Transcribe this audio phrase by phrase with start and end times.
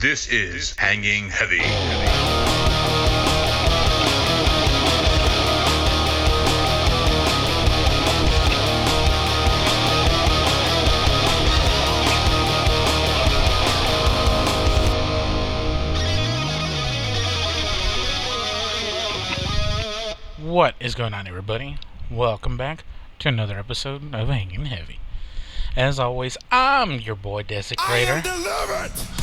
[0.00, 1.58] This is Hanging Heavy.
[20.40, 21.78] What is going on, everybody?
[22.08, 22.84] Welcome back
[23.18, 25.00] to another episode of Hanging Heavy.
[25.76, 29.17] As always, I'm your boy Desecrator.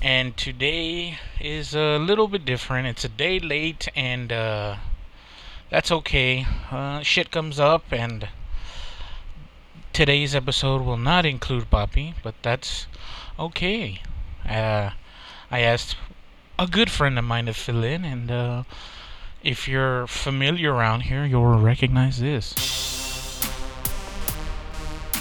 [0.00, 2.86] And today is a little bit different.
[2.86, 4.76] It's a day late, and uh,
[5.70, 6.46] that's okay.
[6.70, 8.28] Uh, shit comes up, and
[9.92, 12.86] today's episode will not include Poppy, but that's
[13.40, 14.00] okay.
[14.48, 14.90] Uh,
[15.50, 15.96] I asked
[16.60, 18.62] a good friend of mine to fill in, and uh,
[19.42, 22.54] if you're familiar around here, you'll recognize this.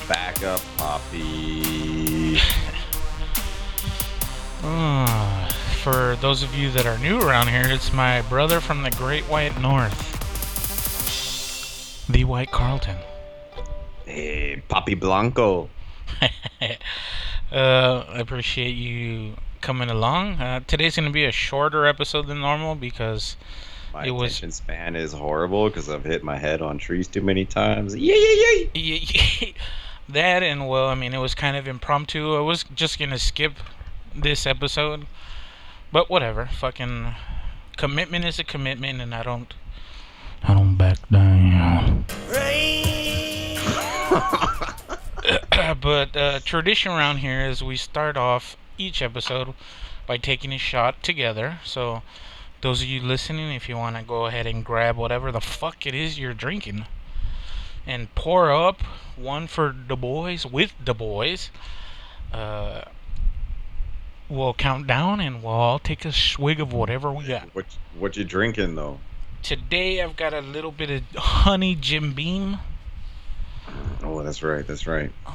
[0.08, 2.40] Back up, Poppy.
[4.64, 5.48] Uh,
[5.84, 9.24] for those of you that are new around here, it's my brother from the Great
[9.26, 10.14] White North,
[12.10, 12.98] the White Carlton.
[14.06, 15.70] Hey, Poppy Blanco.
[17.52, 20.34] uh, I appreciate you coming along.
[20.42, 23.36] Uh, today's going to be a shorter episode than normal because
[23.94, 27.22] My It was- attention span is horrible because I've hit my head on trees too
[27.22, 27.96] many times.
[27.96, 29.50] Yeah, yeah, yeah.
[30.10, 32.36] that and well, I mean, it was kind of impromptu.
[32.36, 33.54] I was just going to skip
[34.16, 35.08] this episode,
[35.92, 36.46] but whatever.
[36.46, 37.16] Fucking
[37.78, 39.54] commitment is a commitment, and I don't,
[40.44, 42.06] I don't back down.
[45.82, 49.54] but uh, tradition around here is we start off each episode
[50.06, 51.60] by taking a shot together.
[51.64, 52.04] So,
[52.62, 55.86] those of you listening, if you want to go ahead and grab whatever the fuck
[55.86, 56.86] it is you're drinking
[57.86, 58.82] and pour up
[59.16, 61.50] one for the boys with the boys,
[62.34, 62.82] uh,
[64.30, 67.50] we'll count down and we'll all take a swig of whatever we got.
[67.54, 67.66] What
[67.98, 69.00] what you drinking though?
[69.44, 72.58] Today, I've got a little bit of honey Jim Beam.
[74.04, 74.66] Oh, that's right.
[74.66, 75.12] That's right.
[75.26, 75.32] Uh,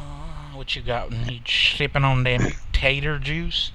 [0.55, 1.13] what you got?
[1.31, 3.73] You sipping on them tater juice?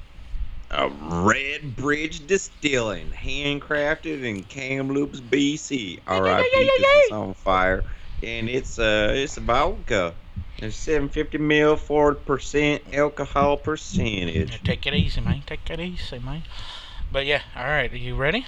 [0.70, 6.02] A Red Bridge Distilling, handcrafted in Kamloops, BC.
[6.08, 6.50] all right R.I.P.
[6.52, 7.86] It's on fire,
[8.22, 10.14] and it's uh it's a vodka.
[10.58, 14.64] It's 750 mil, 4% alcohol percentage.
[14.64, 15.44] Take it easy, man.
[15.46, 16.44] Take it easy, man.
[17.12, 17.92] But yeah, all right.
[17.92, 18.46] Are you ready?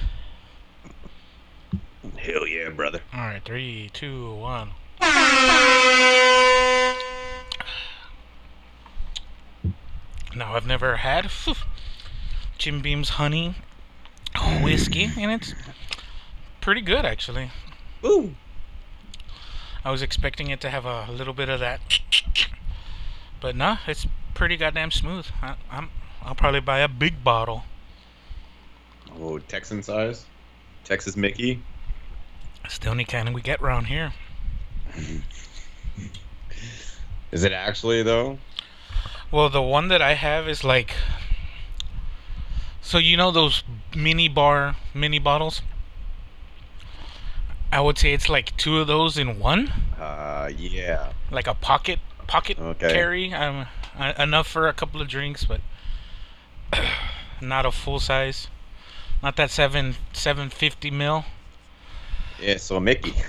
[2.18, 3.02] Hell yeah, brother.
[3.14, 4.72] All right, three, two, one.
[10.36, 11.56] Now I've never had phew,
[12.58, 13.56] Jim Beam's honey
[14.62, 15.54] whiskey, and it's
[16.62, 17.52] pretty good actually.
[18.06, 18.36] Ooh.
[19.84, 21.80] I was expecting it to have a little bit of that,
[23.40, 25.28] but nah, it's pretty goddamn smooth.
[25.42, 25.90] I, I'm
[26.22, 27.64] I'll probably buy a big bottle.
[29.20, 30.26] Oh, Texan size?
[30.84, 31.62] Texas Mickey?
[32.66, 34.14] It's the only kind we get around here.
[37.32, 38.40] Is it actually though?
[39.32, 40.96] Well, the one that I have is like.
[42.82, 43.64] So you know those
[43.96, 45.62] mini bar mini bottles?
[47.72, 51.12] I would say it's like two of those in one, Uh, yeah.
[51.32, 52.92] like a pocket pocket Okay.
[52.92, 53.34] carry.
[53.34, 53.66] Um,
[53.98, 55.62] uh, enough for a couple of drinks, but
[57.42, 58.48] not a full size.
[59.22, 61.26] Not that seven seven fifty mil.
[62.40, 63.14] Yeah, so Mickey.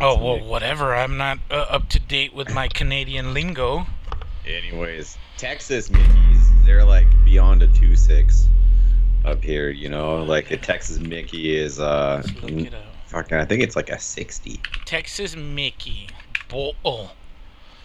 [0.00, 0.46] Oh well, Mickey.
[0.48, 0.94] whatever.
[0.94, 3.84] I'm not uh, up to date with my Canadian lingo.
[4.46, 8.46] Anyways, Texas Mickeys, they're like beyond a 2 6
[9.26, 10.22] up here, you know?
[10.24, 12.91] Like a Texas Mickey is, uh, Let's look it up.
[13.12, 14.60] Fucking, I think it's like a 60.
[14.84, 16.08] Texas Mickey.
[16.48, 16.74] Bull.
[16.84, 17.12] Oh.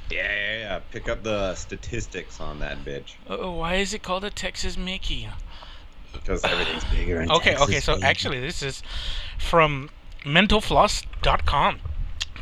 [0.09, 0.79] Yeah, yeah, yeah.
[0.91, 3.15] Pick up the statistics on that bitch.
[3.29, 5.27] Oh, why is it called a Texas Mickey?
[6.13, 8.81] Because everything's bigger in Okay, Texas, okay, okay, so actually, this is
[9.37, 9.89] from
[10.23, 11.79] mentalfloss.com.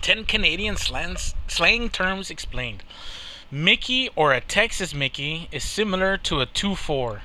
[0.02, 2.84] 10 Canadian slangs, slang terms explained.
[3.50, 7.22] Mickey or a Texas Mickey is similar to a 2 4.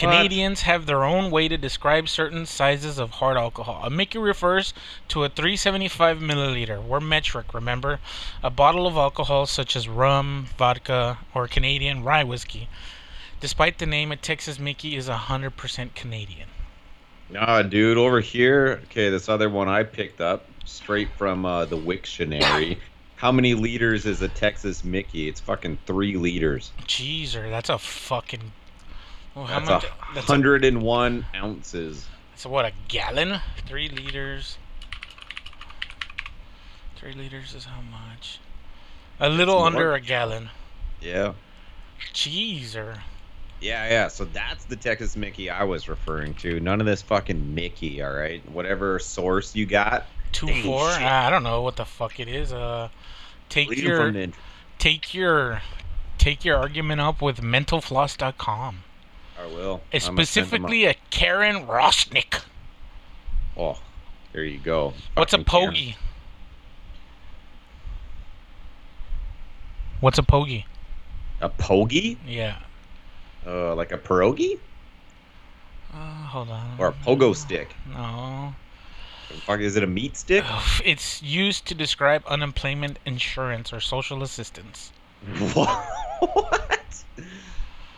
[0.00, 3.82] Canadians have their own way to describe certain sizes of hard alcohol.
[3.84, 4.72] A Mickey refers
[5.08, 8.00] to a 375 milliliter, or metric, remember,
[8.42, 12.68] a bottle of alcohol such as rum, vodka, or Canadian rye whiskey.
[13.40, 16.48] Despite the name, a Texas Mickey is 100% Canadian.
[17.28, 21.76] Nah, dude, over here, okay, this other one I picked up straight from uh, the
[21.76, 22.78] Wiktionary.
[23.16, 25.28] How many liters is a Texas Mickey?
[25.28, 26.72] It's fucking three liters.
[26.86, 28.52] Jeezer, that's a fucking.
[29.34, 29.84] Well, how That's much?
[29.84, 32.06] a That's, a, hundred and one ounces.
[32.36, 33.40] So what a gallon?
[33.66, 34.58] Three liters.
[36.96, 38.40] Three liters is how much?
[39.20, 39.66] A little more.
[39.66, 40.50] under a gallon.
[41.00, 41.34] Yeah.
[42.12, 43.00] Jeezer.
[43.60, 44.08] Yeah, yeah.
[44.08, 46.60] So that's the Texas Mickey I was referring to.
[46.60, 48.46] None of this fucking Mickey, all right?
[48.50, 50.06] Whatever source you got.
[50.32, 50.90] Two Dang four.
[50.92, 51.02] shit.
[51.02, 52.52] I don't know what the fuck it is.
[52.52, 52.88] Uh,
[53.48, 54.42] take your from the intro.
[54.78, 55.60] take your
[56.18, 58.84] take your argument up with mentalfloss.com.
[59.40, 59.80] I will.
[59.92, 62.42] It's I'ma send 'em specifically a Karen Rosnick.
[63.56, 63.78] Oh,
[64.32, 64.94] there you go.
[65.14, 65.74] What's a Fucking Karen.
[65.74, 65.96] pogie?
[70.00, 70.64] What's a pogie?
[71.40, 72.16] A pogie?
[72.26, 72.56] Yeah.
[73.46, 74.58] Uh, like a pierogi
[75.92, 75.96] Uh,
[76.26, 76.76] hold on.
[76.78, 77.74] or a pogo stick?
[77.88, 78.54] No.
[79.46, 80.44] Fuck, is it a meat stick?
[80.84, 84.92] It's used to describe unemployment insurance or social assistance.
[85.54, 87.04] what?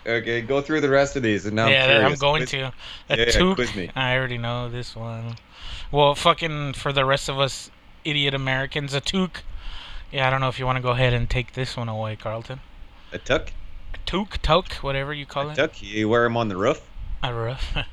[0.07, 2.13] Okay, go through the rest of these, and now yeah, I'm.
[2.13, 2.73] I'm going Quiz- to.
[3.11, 3.55] A yeah, toque.
[3.57, 3.91] quiz me.
[3.95, 5.37] I already know this one.
[5.91, 7.71] Well, fucking for the rest of us
[8.05, 9.43] idiot Americans, a toque.
[10.11, 12.17] Yeah, I don't know if you want to go ahead and take this one away,
[12.17, 12.61] Carlton.
[13.13, 13.53] A tuck?
[13.95, 15.57] A toque, toque, whatever you call A it.
[15.57, 15.81] tuck?
[15.83, 16.83] You wear them on the roof?
[17.23, 17.75] A roof.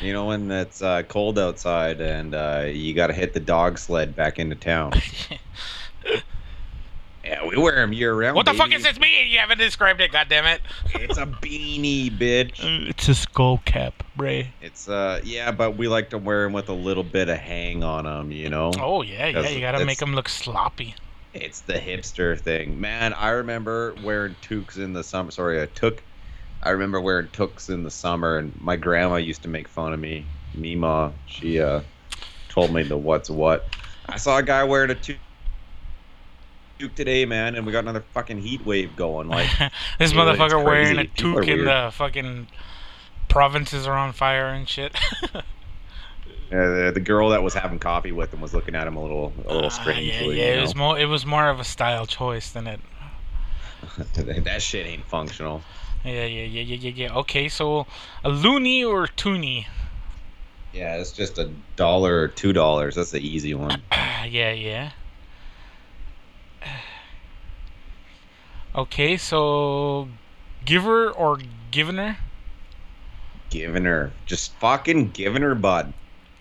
[0.00, 3.78] You know when it's uh, cold outside and uh, you got to hit the dog
[3.78, 4.94] sled back into town.
[7.26, 8.36] yeah, we wear them year round.
[8.36, 9.28] what the fuck is this mean?
[9.28, 10.60] You haven't described it, goddammit.
[10.94, 12.86] It's a beanie, bitch.
[12.86, 14.52] It's a skull cap, Bray.
[14.62, 17.82] It's uh, yeah, but we like to wear them with a little bit of hang
[17.82, 18.30] on them.
[18.30, 18.70] You know.
[18.78, 19.48] Oh yeah, yeah.
[19.48, 20.94] You gotta make them look sloppy.
[21.34, 23.12] It's the hipster thing, man.
[23.12, 25.30] I remember wearing toques in the summer.
[25.30, 26.02] Sorry, I took.
[26.62, 30.00] I remember wearing toques in the summer, and my grandma used to make fun of
[30.00, 30.24] me.
[30.54, 31.80] Mima, she uh,
[32.48, 33.66] told me the what's what.
[34.08, 35.18] I saw a guy wearing a toque
[36.78, 39.28] toque today, man, and we got another fucking heat wave going.
[39.28, 39.70] Like, this Yeah,
[40.00, 42.48] it's motherfucker wearing a toque and the fucking
[43.28, 44.94] provinces are on fire and shit.
[45.34, 45.42] uh,
[46.50, 49.32] the, the girl that was having coffee with him was looking at him a little,
[49.46, 50.38] a little Ah, strangely.
[50.38, 50.52] yeah, yeah.
[50.54, 50.98] you It was more.
[50.98, 52.80] It was more of a style choice than it.
[54.14, 55.62] that shit ain't functional.
[56.04, 57.14] Yeah, yeah, yeah, yeah, yeah, yeah.
[57.16, 57.86] Okay, so
[58.24, 59.66] a loony or toonie?
[60.72, 62.94] Yeah, it's just a dollar or two dollars.
[62.96, 63.82] That's the easy one.
[63.90, 64.90] Ah, yeah, yeah.
[68.76, 70.08] Okay, so
[70.64, 71.38] giver or
[71.72, 72.16] givener?
[73.48, 75.92] Giving her, just fucking giving her, bud.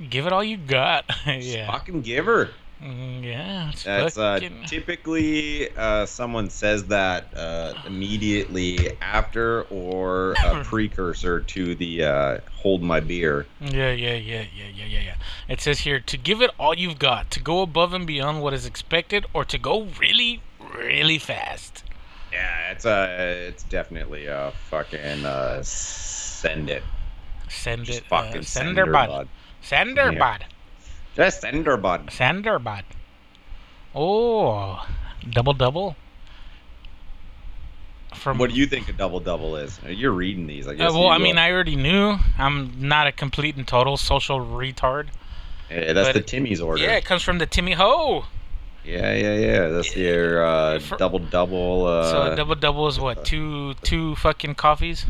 [0.09, 1.07] Give it all you got.
[1.25, 1.71] Just yeah.
[1.71, 2.49] fucking give her.
[2.83, 3.69] Mm, Yeah.
[3.69, 11.39] It's That's uh, fucking- typically uh, someone says that uh, immediately after or a precursor
[11.39, 13.45] to the uh, hold my beer.
[13.61, 15.15] Yeah, yeah, yeah, yeah, yeah, yeah, yeah.
[15.47, 18.53] It says here to give it all you've got, to go above and beyond what
[18.53, 21.84] is expected, or to go really, really fast.
[22.35, 26.83] Yeah, it's uh, it's definitely a fucking uh, send it.
[27.49, 28.05] Send Just it.
[28.07, 29.07] fucking Uh, send send her her, bud.
[29.07, 29.27] bud.
[29.61, 30.11] Send Yeah.
[30.19, 30.45] bud.
[31.15, 32.11] Just send her, bud.
[32.11, 32.83] Send bud.
[33.93, 34.85] Oh,
[35.29, 35.95] double double.
[38.13, 39.79] From What do you think a double double is?
[39.87, 40.91] You're reading these, I Uh, guess.
[40.93, 42.17] well, I mean, uh, I already knew.
[42.37, 45.07] I'm not a complete and total social retard.
[45.69, 46.81] yeah, that's but- the Timmy's order.
[46.81, 48.25] Yeah, it comes from the Timmy Ho.
[48.85, 49.67] Yeah, yeah, yeah.
[49.69, 51.85] That's your uh, For- double double.
[51.85, 53.25] Uh, so a double double is what?
[53.25, 55.05] Two two fucking coffees?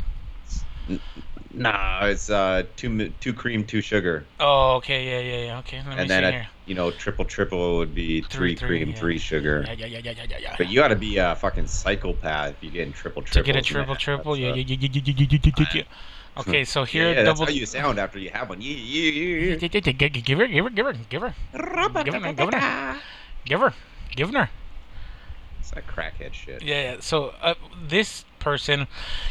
[1.54, 5.60] Nah, it's uh, two two cream, two sugar, Oh, okay, yeah, yeah, yeah.
[5.60, 6.48] Okay, let me and see then a, here.
[6.66, 8.96] you know triple triple would be Three, three, cream, yeah.
[8.96, 9.64] three sugar.
[9.66, 10.56] Yeah, yeah, yeah, yeah, yeah, yeah, yeah.
[10.58, 13.44] But you got to be a fucking psychopath if you get in triple triple.
[13.44, 15.84] to get a triple triple, yeah, yeah, yeah, yeah, yeah, yeah, yeah, yeah, yeah.
[16.38, 17.46] Okay, so here, yeah, that's double.
[17.46, 18.62] how you sound after you have one.
[18.62, 19.56] Yeah, yeah, yeah, yeah.
[19.56, 21.34] Give her, give her, give her, give her, give her,
[22.04, 23.00] give her, give her,
[23.46, 23.74] give her.
[25.60, 26.62] It's that crackhead shit.
[26.62, 26.98] Yeah, yeah.
[27.00, 27.56] So uh,
[27.88, 28.88] this person,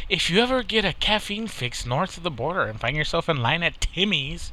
[0.09, 3.37] if you ever get a caffeine fix north of the border and find yourself in
[3.37, 4.51] line at Timmy's,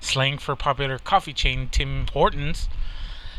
[0.00, 2.68] slang for popular coffee chain Tim Hortons,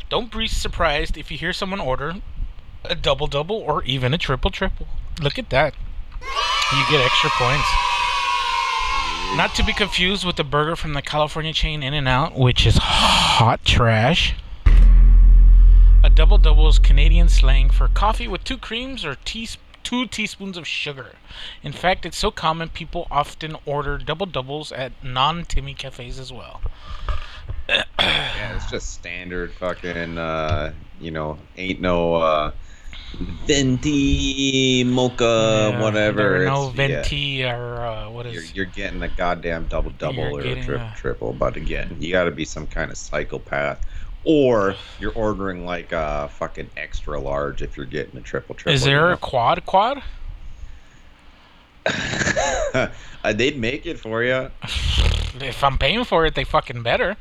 [0.08, 2.16] don't be surprised if you hear someone order
[2.84, 4.88] a double double or even a triple triple.
[5.20, 5.74] Look at that.
[6.72, 7.68] You get extra points.
[9.36, 12.66] Not to be confused with the burger from the California chain In N Out, which
[12.66, 14.34] is hot trash.
[16.04, 20.66] A double double is Canadian slang for coffee with two creams or two teaspoons of
[20.66, 21.16] sugar.
[21.62, 26.32] In fact, it's so common people often order double doubles at non Timmy cafes as
[26.32, 26.60] well.
[27.68, 30.18] Yeah, it's just standard fucking.
[30.18, 32.52] Uh, you know, ain't no uh,
[33.46, 36.44] venti mocha, Yeah, whatever.
[36.44, 36.88] no It's- yeah.
[37.02, 40.94] venti or uh, what You're, you're getting a goddamn double double or a triple a-
[40.96, 43.84] triple, but again, you got to be some kind of psychopath,
[44.24, 48.74] or you're ordering like a fucking extra large if you're getting a triple triple.
[48.74, 50.02] Is there a quad quad?
[53.24, 54.50] Uh, they'd make it for you.
[55.40, 57.16] If I'm paying for it, they fucking better.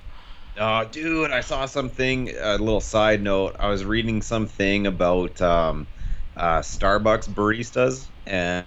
[0.59, 2.33] Oh, dude, I saw something.
[2.39, 3.55] A little side note.
[3.59, 5.85] I was reading something about um,
[6.35, 8.65] uh, Starbucks baristas, and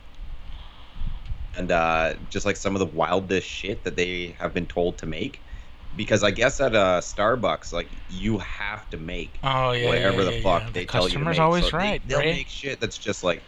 [1.57, 5.07] and uh, just like some of the wildest shit that they have been told to
[5.07, 5.41] make.
[5.97, 9.89] Because I guess at uh, Starbucks, like you have to make Oh yeah.
[9.89, 10.71] whatever yeah, the fuck yeah.
[10.71, 11.41] they the tell you to customer's make.
[11.43, 12.33] always So right, They, will Bray.
[12.33, 13.43] make shit that's just like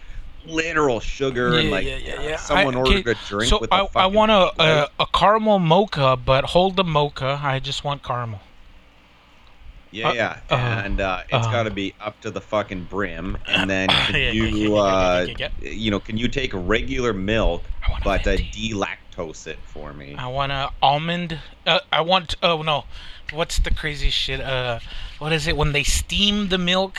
[0.44, 2.36] literal sugar and like yeah, yeah, yeah.
[2.36, 5.60] someone I- ordered a drink so with I, a I want a, a a caramel
[5.60, 7.40] mocha, but hold the mocha.
[7.42, 8.40] I just want caramel.
[9.92, 11.52] Yeah, Uh, yeah, uh, and uh, it's uh.
[11.52, 13.36] got to be up to the fucking brim.
[13.46, 15.26] And then can you, uh,
[15.60, 18.72] you know, can you take regular milk I a but uh, venti.
[18.72, 20.14] delactose it for me?
[20.16, 21.38] I want a almond.
[21.66, 22.36] Uh, I want.
[22.42, 22.84] Oh no,
[23.32, 24.40] what's the crazy shit?
[24.40, 24.80] Uh,
[25.18, 26.98] what is it when they steam the milk?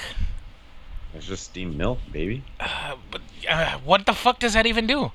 [1.16, 2.44] It's just steamed milk, baby.
[2.60, 5.12] Uh, but, uh, what the fuck does that even do?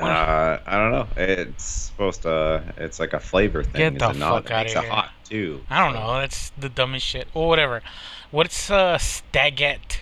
[0.00, 1.06] Uh, I don't know.
[1.16, 2.62] It's supposed to.
[2.76, 3.94] It's like a flavor thing.
[3.94, 4.44] Get the not?
[4.44, 4.90] fuck makes it here.
[4.90, 5.60] hot too.
[5.68, 6.14] I don't know.
[6.14, 7.28] That's the dumbest shit.
[7.34, 7.82] Or whatever.
[8.30, 10.00] What's uh stagette?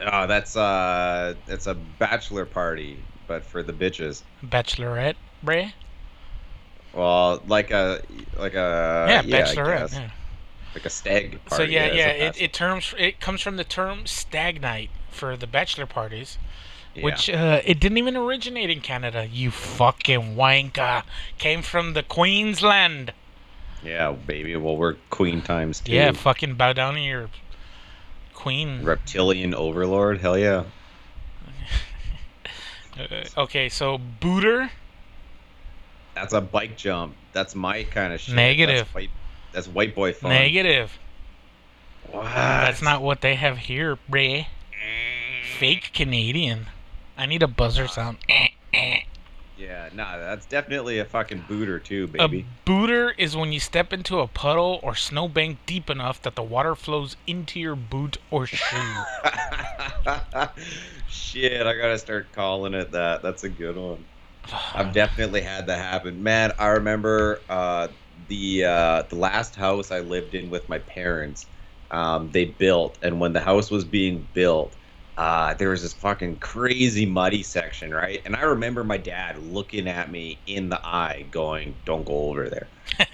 [0.00, 4.22] Oh, that's uh, it's a bachelor party, but for the bitches.
[4.44, 5.74] Bachelorette, Bray?
[6.92, 8.02] Well, like a
[8.38, 9.92] like a yeah, I bachelorette.
[9.92, 10.10] Yeah.
[10.74, 11.50] like a stag party.
[11.50, 11.72] So party.
[11.72, 12.08] yeah, yeah.
[12.08, 16.38] It, it terms it comes from the term stag night for the bachelor parties,
[16.94, 17.04] Yeah.
[17.04, 19.26] which uh, it didn't even originate in Canada.
[19.30, 21.02] You fucking wanker!
[21.38, 23.12] Came from the Queensland.
[23.82, 24.56] Yeah, baby.
[24.56, 25.92] Well, we're queen times too.
[25.92, 27.28] Yeah, fucking bow down to your
[28.32, 28.82] queen.
[28.84, 30.20] Reptilian overlord.
[30.20, 30.64] Hell yeah.
[33.36, 34.70] Okay, so booter.
[36.14, 37.16] That's a bike jump.
[37.32, 38.36] That's my kind of shit.
[38.36, 38.76] Negative.
[38.76, 39.10] That's white,
[39.52, 40.30] that's white boy fun.
[40.30, 40.96] Negative.
[42.10, 42.24] What?
[42.24, 44.46] That's not what they have here, Bray.
[45.58, 46.66] Fake Canadian.
[47.16, 48.18] I need a buzzer sound.
[49.56, 52.40] Yeah, nah, that's definitely a fucking booter too, baby.
[52.40, 56.42] A booter is when you step into a puddle or snowbank deep enough that the
[56.42, 58.56] water flows into your boot or shoe.
[61.08, 63.22] Shit, I gotta start calling it that.
[63.22, 64.04] That's a good one.
[64.74, 66.22] I've definitely had that happen.
[66.22, 67.88] Man, I remember uh,
[68.28, 71.46] the uh, the last house I lived in with my parents.
[71.90, 74.76] Um, they built, and when the house was being built,
[75.16, 78.20] uh, there was this fucking crazy muddy section, right?
[78.24, 82.48] And I remember my dad looking at me in the eye, going, "Don't go over
[82.48, 82.70] there.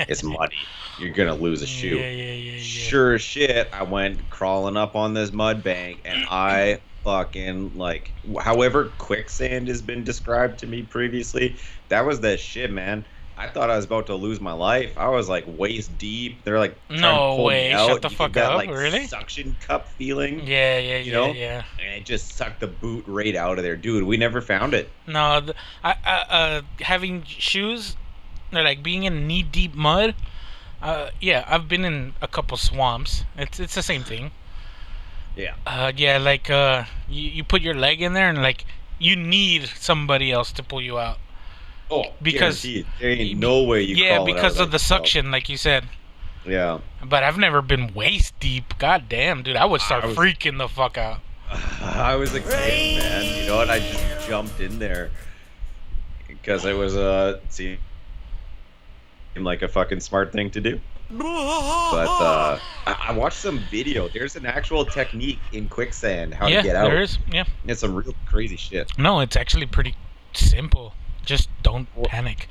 [0.09, 0.69] It's muddy.
[0.97, 2.59] You're gonna lose a shoe." Yeah, yeah, yeah, yeah.
[2.59, 8.15] Sure as shit, I went crawling up on this mud bank, and I fucking like,
[8.41, 13.07] however quicksand has been described to me previously, that was that shit, man.
[13.41, 14.99] I thought I was about to lose my life.
[14.99, 16.45] I was like waist deep.
[16.45, 19.07] They're like, No way, shut the You fuck that, up, like, really?
[19.07, 21.33] Suction cup feeling, Yeah, yeah, You yeah, know?
[21.33, 21.63] yeah.
[21.81, 24.05] and it just sucked the boot right out of there, dude.
[24.05, 24.91] We never found it.
[25.07, 27.97] No, the, I, I, uh, having shoes,
[28.53, 30.15] they're like being in knee deep mud.
[30.83, 33.25] Uh, yeah, I've been in a couple swamps.
[33.39, 34.33] It's it's the same thing.
[35.37, 35.55] Yeah.
[35.67, 38.67] Uh, yeah, like uh, you, you put your leg in there and like
[38.99, 41.19] you need somebody else to pull you out.
[41.91, 42.87] Oh, Because- guaranteed.
[43.01, 43.97] there ain't no way you.
[43.97, 45.85] yeah, crawl it out because of the suction, like you said.
[46.47, 46.79] Yeah.
[47.05, 48.79] But I've never been waist deep.
[48.79, 51.19] God damn, dude, I would start I was- freaking the fuck out.
[51.83, 52.49] I was a kid,
[53.03, 53.25] man.
[53.43, 53.71] You know what?
[53.71, 55.11] I just jumped in there
[56.29, 57.79] because it was uh, seemed
[59.37, 60.81] like a fucking smart thing to do.
[61.11, 64.09] But uh, I, I watched some video.
[64.09, 66.85] There's an actual technique in quicksand how yeah, to get out.
[66.85, 67.19] Yeah, there is.
[67.33, 67.45] Yeah.
[67.67, 68.97] It's some real crazy shit.
[68.97, 69.97] No, it's actually pretty
[70.35, 70.95] simple.
[71.25, 72.49] Just don't Well- panic.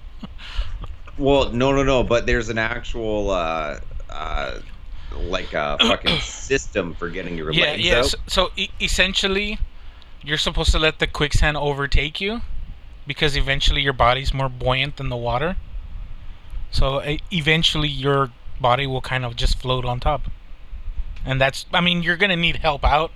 [1.18, 2.04] Well, no, no, no.
[2.04, 4.60] But there's an actual uh, uh,
[5.24, 8.00] like a fucking system for getting your Yeah, legs yeah.
[8.00, 8.06] out.
[8.06, 9.60] So, so e- essentially,
[10.24, 12.42] you're supposed to let the quicksand overtake you
[13.06, 15.58] because eventually your body's more buoyant than the water.
[16.72, 20.24] So e- eventually your body will kind of just float on top.
[21.26, 23.12] And that's, I mean, you're going to need help out.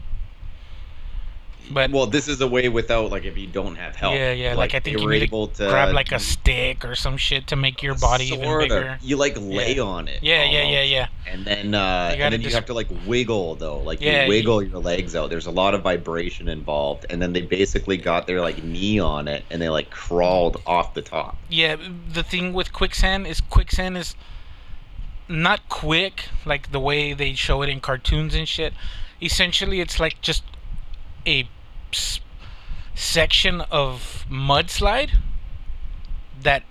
[1.71, 4.13] But Well, this is a way without like if you don't have help.
[4.15, 6.93] Yeah, yeah, like, I think you were to able to grab like a stick or
[6.95, 8.99] some shit to make your body even bigger.
[9.01, 9.81] You like lay Yeah.
[9.83, 10.19] on it.
[10.21, 11.07] Yeah, yeah, yeah, yeah.
[11.25, 13.79] And then uh, You and then you just- have to like wiggle though.
[13.79, 15.29] Like Yeah, you wiggle your legs out.
[15.29, 17.05] There's a lot of vibration involved.
[17.09, 20.93] And then they basically got their like knee on it and they like crawled off
[20.93, 21.37] the top.
[21.49, 21.77] Yeah,
[22.11, 24.15] the thing with quicksand is quicksand is
[25.29, 28.73] not quick like the way they show it in cartoons and shit.
[29.21, 30.43] Essentially, it's like just
[31.25, 31.47] a
[32.95, 35.17] section of mudslide
[36.41, 36.63] that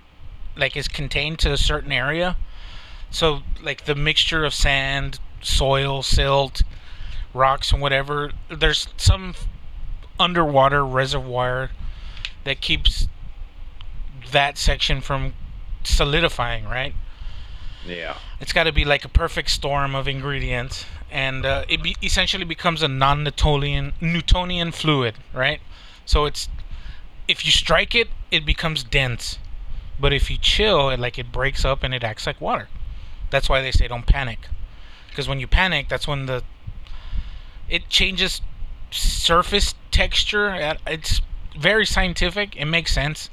[0.57, 2.37] like is contained to a certain area.
[3.11, 6.63] So like the mixture of sand, soil, silt,
[7.35, 9.35] rocks and whatever, there's some
[10.19, 11.71] underwater reservoir
[12.45, 13.09] that keeps
[14.31, 15.35] that section from
[15.85, 16.95] solidifying, right?
[17.87, 18.17] Yeah.
[18.41, 22.45] It's got to be like a perfect storm of ingredients, and uh, it be- essentially
[22.45, 25.61] becomes a non-Newtonian Newtonian fluid, right?
[26.07, 26.49] So it's
[27.29, 29.39] if you strike it, it becomes dense.
[30.01, 32.69] But if you chill, it like it breaks up and it acts like water.
[33.31, 34.49] That's why they say don't panic.
[35.11, 36.43] Because when you panic, that's when the
[37.69, 38.41] it changes
[38.91, 40.77] surface texture.
[40.87, 41.21] It's
[41.57, 42.57] very scientific.
[42.57, 43.31] It makes sense.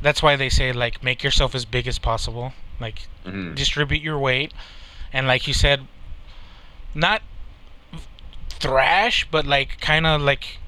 [0.00, 2.52] That's why they say like make yourself as big as possible.
[2.80, 3.54] Like Mhm.
[3.56, 4.52] distribute your weight,
[5.12, 5.86] and like you said,
[6.98, 7.22] not
[8.50, 10.58] thrash, but like kind of like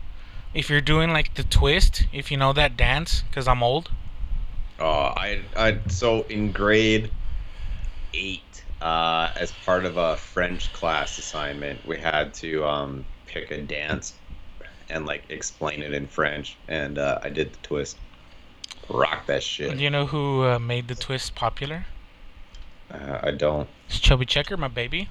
[0.54, 3.90] if you're doing like the twist, if you know that dance, because I'm old.
[4.78, 7.10] Oh, I, I, so in grade
[8.14, 13.60] eight, uh, as part of a French class assignment, we had to um, pick a
[13.60, 14.14] dance
[14.88, 17.99] and like explain it in French, and uh, I did the twist.
[18.88, 19.76] Rock that shit.
[19.76, 21.87] Do you know who uh, made the twist popular?
[22.90, 23.68] Uh, I don't.
[23.87, 25.08] It's Chubby Checker, my baby.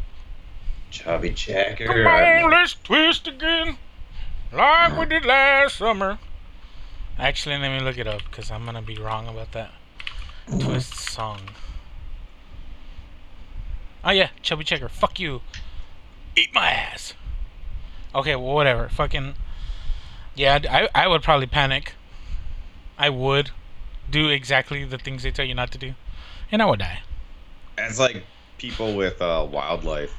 [0.91, 1.85] Chubby checker.
[1.87, 3.77] Come on, let's twist again,
[4.51, 6.17] like we did last summer.
[7.17, 9.71] Actually, let me look it up because I'm gonna be wrong about that.
[10.59, 11.41] Twist song.
[14.03, 14.89] Oh yeah, Chubby Checker.
[14.89, 15.41] Fuck you.
[16.35, 17.13] Eat my ass.
[18.15, 18.89] Okay, well, whatever.
[18.89, 19.35] Fucking.
[20.35, 21.93] Yeah, I'd- I I would probably panic.
[22.97, 23.51] I would
[24.09, 25.93] do exactly the things they tell you not to do,
[26.51, 27.01] and I would die.
[27.77, 28.25] It's like
[28.57, 30.15] people with uh, wildlife.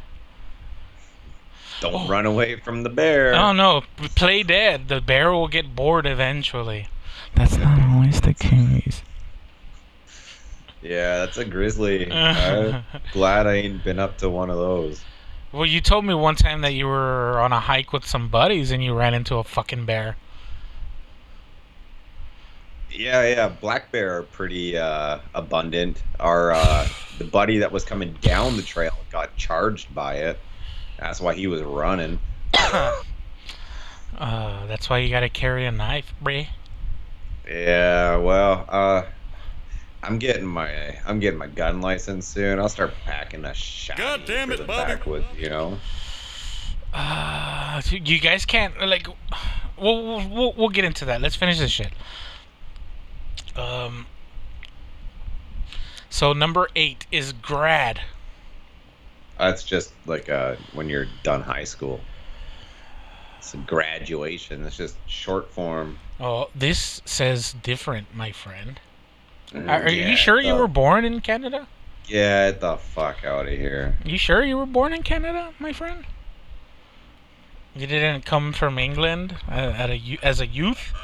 [1.81, 2.09] Don't Oh.
[2.09, 3.35] run away from the bear.
[3.35, 3.83] Oh no,
[4.15, 4.89] play dead.
[4.89, 6.89] The bear will get bored eventually.
[7.35, 9.03] That's not always the case.
[10.83, 12.11] Yeah, that's a grizzly.
[12.13, 12.83] I'm
[13.13, 15.03] glad I ain't been up to one of those.
[15.53, 18.71] well, you told me one time that you were on a hike with some buddies
[18.71, 20.17] and you ran into a fucking bear.
[22.93, 26.03] Yeah, yeah, black bear are pretty uh, abundant.
[26.19, 30.39] Our uh, the buddy that was coming down the trail got charged by it.
[31.01, 32.21] That's why he was running.
[34.19, 36.51] Uh, that's why you gotta carry a knife, Bray.
[37.49, 39.03] Yeah, well, uh,
[40.03, 42.59] I'm getting my I'm getting my gun license soon.
[42.59, 43.97] I'll start packing a shot.
[43.97, 44.93] God damn it, the Bobby.
[44.93, 45.79] backwoods, you know.
[46.93, 49.07] Uh, you guys can't like.
[49.81, 51.23] We'll, we'll we'll we'll get into that.
[51.23, 51.93] Let's finish this shit.
[53.57, 54.07] Um.
[56.11, 58.01] So number eight is grad.
[59.41, 62.01] That's just like uh, when you're done high school.
[63.39, 64.67] It's a graduation.
[64.67, 65.99] It's just short form.
[66.21, 68.79] Oh, this says different, my friend.
[69.53, 71.67] Mm, Are, are yeah, you sure you were born in Canada?
[72.07, 73.97] Yeah, get the fuck out of here.
[74.05, 76.05] You sure you were born in Canada, my friend?
[77.75, 80.93] You didn't come from England uh, at a as a youth.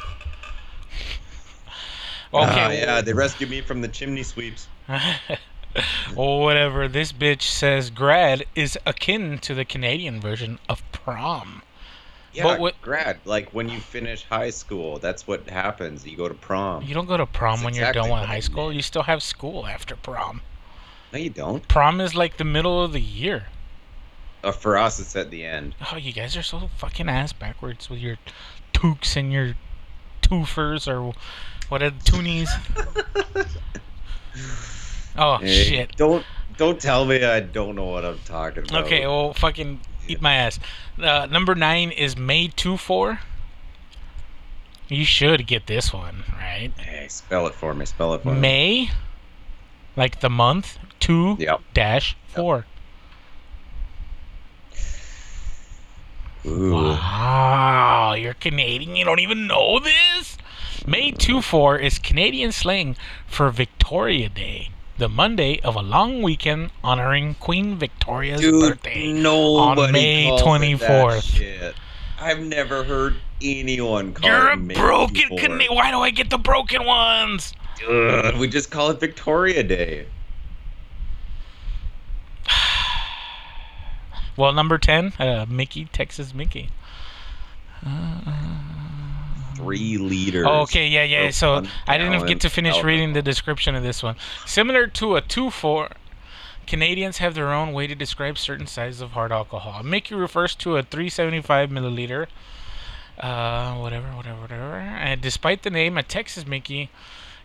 [2.34, 2.50] Okay.
[2.50, 4.66] Ah, yeah, they rescued me from the chimney sweeps.
[6.16, 6.88] or whatever.
[6.88, 11.62] This bitch says grad is akin to the Canadian version of prom.
[12.32, 13.18] Yeah, But what- grad.
[13.24, 16.06] Like when you finish high school, that's what happens.
[16.06, 16.82] You go to prom.
[16.82, 18.72] You don't go to prom That's when you're exactly done what with high school.
[18.72, 20.42] You still have school after prom.
[21.12, 21.66] No, you don't.
[21.66, 23.46] Prom is like the middle of the year.
[24.44, 25.74] Uh, for us, it's at the end.
[25.90, 28.18] Oh, you guys are so fucking ass backwards with your
[28.72, 29.54] toques and your
[30.22, 31.14] toofers or
[31.68, 32.48] what are the toonies?
[35.18, 35.96] oh Hey, shit.
[35.96, 36.24] Don't
[36.56, 38.84] don't tell me I don't know what I'm talking about.
[38.86, 40.58] Okay, well, fucking eat my ass.
[41.00, 43.20] Uh, number nine is May two four.
[44.88, 46.70] You should get this one right.
[46.78, 47.84] Hey, spell it for me.
[47.86, 48.40] Spell it for me.
[48.40, 48.90] May,
[49.96, 51.60] like the month two Yep.
[51.74, 52.66] dash four.
[56.46, 56.72] Ooh.
[56.72, 58.94] Wow, you're Canadian.
[58.94, 60.38] You don't even know this?
[60.86, 66.70] May 2 4 is Canadian slang for Victoria Day, the Monday of a long weekend
[66.82, 69.12] honoring Queen Victoria's Dude, birthday.
[69.58, 71.74] on May calls it that 24th.
[72.18, 75.74] I've never heard anyone call You're it a broken Canadian.
[75.74, 77.52] Why do I get the broken ones?
[77.86, 80.06] Ugh, we just call it Victoria Day.
[84.38, 86.68] Well, number 10, uh, Mickey, Texas Mickey.
[89.56, 90.46] Three liters.
[90.48, 91.30] Oh, okay, yeah, yeah.
[91.30, 94.16] So I didn't get to finish reading the description of this one.
[94.44, 95.90] Similar to a 2 4,
[96.66, 99.82] Canadians have their own way to describe certain sizes of hard alcohol.
[99.82, 102.26] Mickey refers to a 375 milliliter,
[103.18, 104.74] uh, whatever, whatever, whatever.
[104.76, 106.90] And despite the name, a Texas Mickey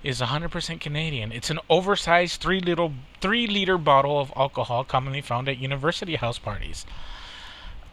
[0.04, 1.32] is 100% Canadian.
[1.32, 6.39] It's an oversized three little three liter bottle of alcohol commonly found at university house
[6.39, 6.86] parties.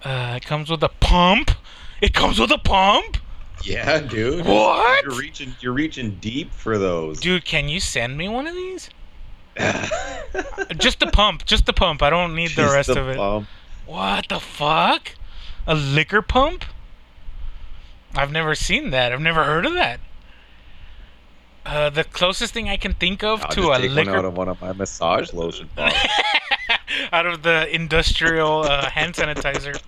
[0.03, 1.51] Uh, it comes with a pump.
[2.01, 3.19] It comes with a pump.
[3.65, 4.45] Yeah, dude.
[4.47, 5.05] What?
[5.05, 5.55] You're reaching.
[5.61, 7.21] You're reaching deep for those.
[7.21, 8.91] Dude, can you send me one of these?
[10.77, 12.01] Just the pump, just the pump.
[12.03, 13.17] I don't need the Just rest the of it.
[13.17, 13.49] pump.
[13.87, 15.13] What the fuck?
[15.67, 16.65] A liquor pump?
[18.15, 19.13] I've never seen that.
[19.13, 19.99] I've never heard of that.
[21.67, 24.25] Uh, the closest thing I can think of I'll to just a take one out
[24.25, 26.01] of one of my massage lotion bottles.
[27.13, 29.79] out of the industrial uh, hand sanitizer.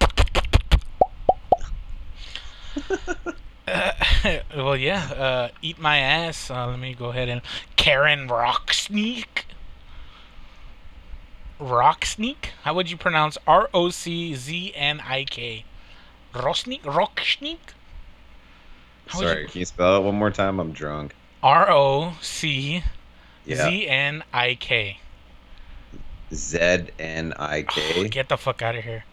[3.70, 3.92] Uh,
[4.56, 5.04] well, yeah.
[5.12, 6.50] Uh, eat my ass.
[6.50, 7.40] Uh, let me go ahead and
[7.76, 9.44] Karen Rocksneak.
[11.60, 12.46] Rocksneak.
[12.62, 15.64] How would you pronounce R O C Z N I K?
[16.34, 16.82] Rosnik.
[16.82, 17.58] Rocksneak.
[19.08, 20.58] How would Sorry, you- can you spell it one more time?
[20.58, 21.14] I'm drunk.
[21.42, 22.82] R O C.
[23.48, 24.98] Z N I K.
[26.32, 26.58] Z
[26.98, 28.08] N I K.
[28.08, 29.04] Get the fuck out of here.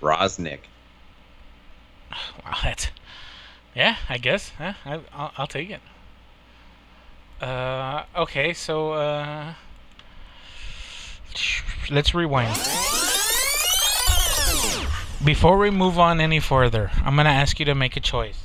[0.00, 0.60] Rosnick.
[2.44, 2.88] Wow, that's
[3.74, 3.96] yeah.
[4.08, 4.52] I guess.
[4.58, 5.80] Yeah, I, I'll, I'll take it.
[7.40, 9.54] Uh, okay, so uh,
[11.90, 12.56] let's rewind.
[15.24, 18.38] Before we move on any further, I'm gonna ask you to make a choice.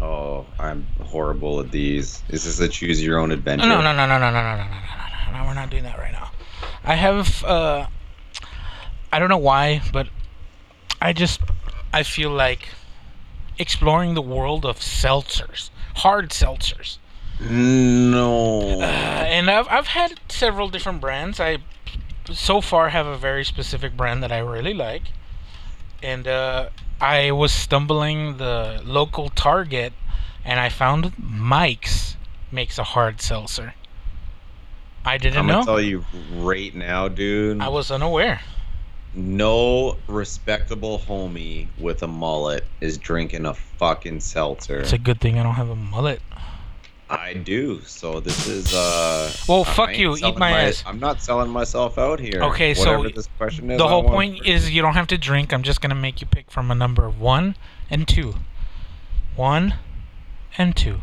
[0.00, 2.22] Oh, I'm horrible at these.
[2.28, 3.66] Is this a choose your own adventure?
[3.66, 5.44] No, no, no, no, no, no, no, no, no, no, no, no.
[5.46, 6.30] We're not doing that right now.
[6.84, 7.42] I have.
[7.44, 7.86] Uh,
[9.12, 10.08] I don't know why, but
[11.00, 11.40] I just
[11.92, 12.68] I feel like
[13.58, 16.98] exploring the world of seltzers, hard seltzers.
[17.40, 18.80] No.
[18.80, 21.38] Uh, and I've I've had several different brands.
[21.38, 21.58] I
[22.32, 25.02] so far have a very specific brand that I really like,
[26.02, 29.92] and uh, I was stumbling the local Target,
[30.44, 32.16] and I found Mike's
[32.50, 33.74] makes a hard seltzer.
[35.04, 35.40] I didn't know.
[35.40, 37.60] I'm gonna tell you right now, dude.
[37.60, 38.40] I was unaware.
[39.16, 44.80] No respectable homie with a mullet is drinking a fucking seltzer.
[44.80, 46.20] It's a good thing I don't have a mullet.
[47.08, 47.80] I do.
[47.82, 49.32] So this is uh.
[49.48, 50.14] Well, fuck you.
[50.14, 50.82] Eat selling my ass.
[50.86, 52.42] I'm not selling myself out here.
[52.42, 53.78] Okay, so Whatever this question is.
[53.78, 55.52] The whole point for- is you don't have to drink.
[55.52, 57.56] I'm just gonna make you pick from a number of one
[57.88, 58.34] and two.
[59.36, 59.74] One
[60.58, 61.00] and two.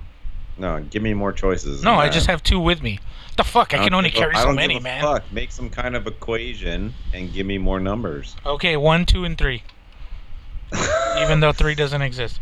[0.58, 1.84] No, give me more choices.
[1.84, 3.00] No, I just have two with me.
[3.38, 3.74] The fuck?
[3.74, 5.02] I, don't can only a- carry I so many, man.
[5.02, 5.32] Fuck.
[5.32, 8.36] Make some kind of equation and give me more numbers.
[8.46, 9.63] Okay, one, two, and three.
[11.20, 12.39] Even though three doesn't exist.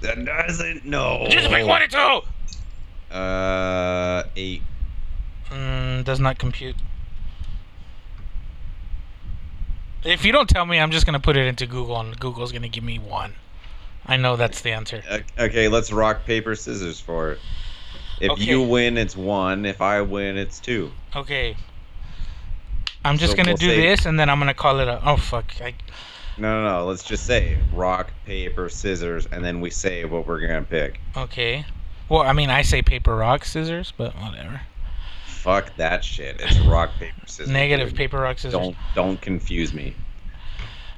[0.00, 0.84] That doesn't.
[0.84, 1.26] No.
[1.28, 3.14] Just pick one and two.
[3.14, 4.62] Uh, eight.
[5.50, 6.76] Mm, does not compute.
[10.04, 12.68] If you don't tell me, I'm just gonna put it into Google, and Google's gonna
[12.68, 13.34] give me one.
[14.06, 15.02] I know that's the answer.
[15.38, 17.38] Okay, let's rock paper scissors for it.
[18.20, 18.42] If Okay.
[18.44, 19.64] you win, it's one.
[19.64, 20.92] If I win, it's two.
[21.14, 21.56] Okay.
[23.04, 25.00] I'm just So gonna we'll do this, and then I'm gonna call it a.
[25.04, 25.52] Oh fuck!
[25.60, 25.74] I,
[26.38, 26.86] No, no, no.
[26.86, 31.00] Let's just say rock, paper, scissors, and then we say what we're gonna pick.
[31.16, 31.64] okay.
[32.08, 34.60] Well, I mean, I say paper, rock, scissors, but whatever.
[35.26, 36.40] Fuck that shit.
[36.40, 37.48] It's rock, paper, scissors.
[37.52, 37.96] Negative dude.
[37.96, 38.52] paper, rock, scissors.
[38.60, 39.94] Don't don't confuse me.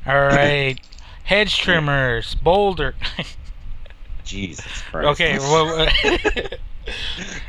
[0.07, 0.79] All right.
[1.25, 2.95] Hedge trimmers, boulder.
[4.25, 5.21] Jesus Christ.
[5.21, 5.39] okay.
[5.39, 5.89] Well,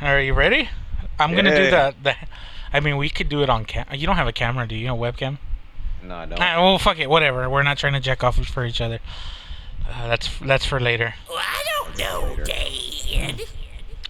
[0.00, 0.68] are you ready?
[1.18, 2.02] I'm gonna do that.
[2.02, 2.14] The,
[2.72, 3.86] I mean, we could do it on cam.
[3.92, 4.92] You don't have a camera, do you?
[4.92, 5.38] A webcam?
[6.02, 6.40] no, I don't.
[6.40, 7.08] Ah, well, fuck it.
[7.08, 7.48] Whatever.
[7.48, 8.98] We're not trying to jack off for each other.
[9.88, 11.14] Uh, that's that's for later.
[11.98, 12.44] Later.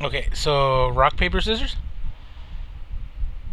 [0.01, 0.29] Okay.
[0.33, 1.77] So rock, paper, scissors,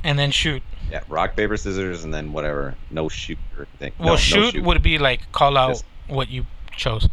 [0.04, 0.62] and then shoot.
[0.92, 2.76] Yeah, rock, paper, scissors, and then whatever.
[2.92, 3.94] No shoot or anything.
[3.98, 7.08] Well, no, no shoot, would be like call out Just- what you chose.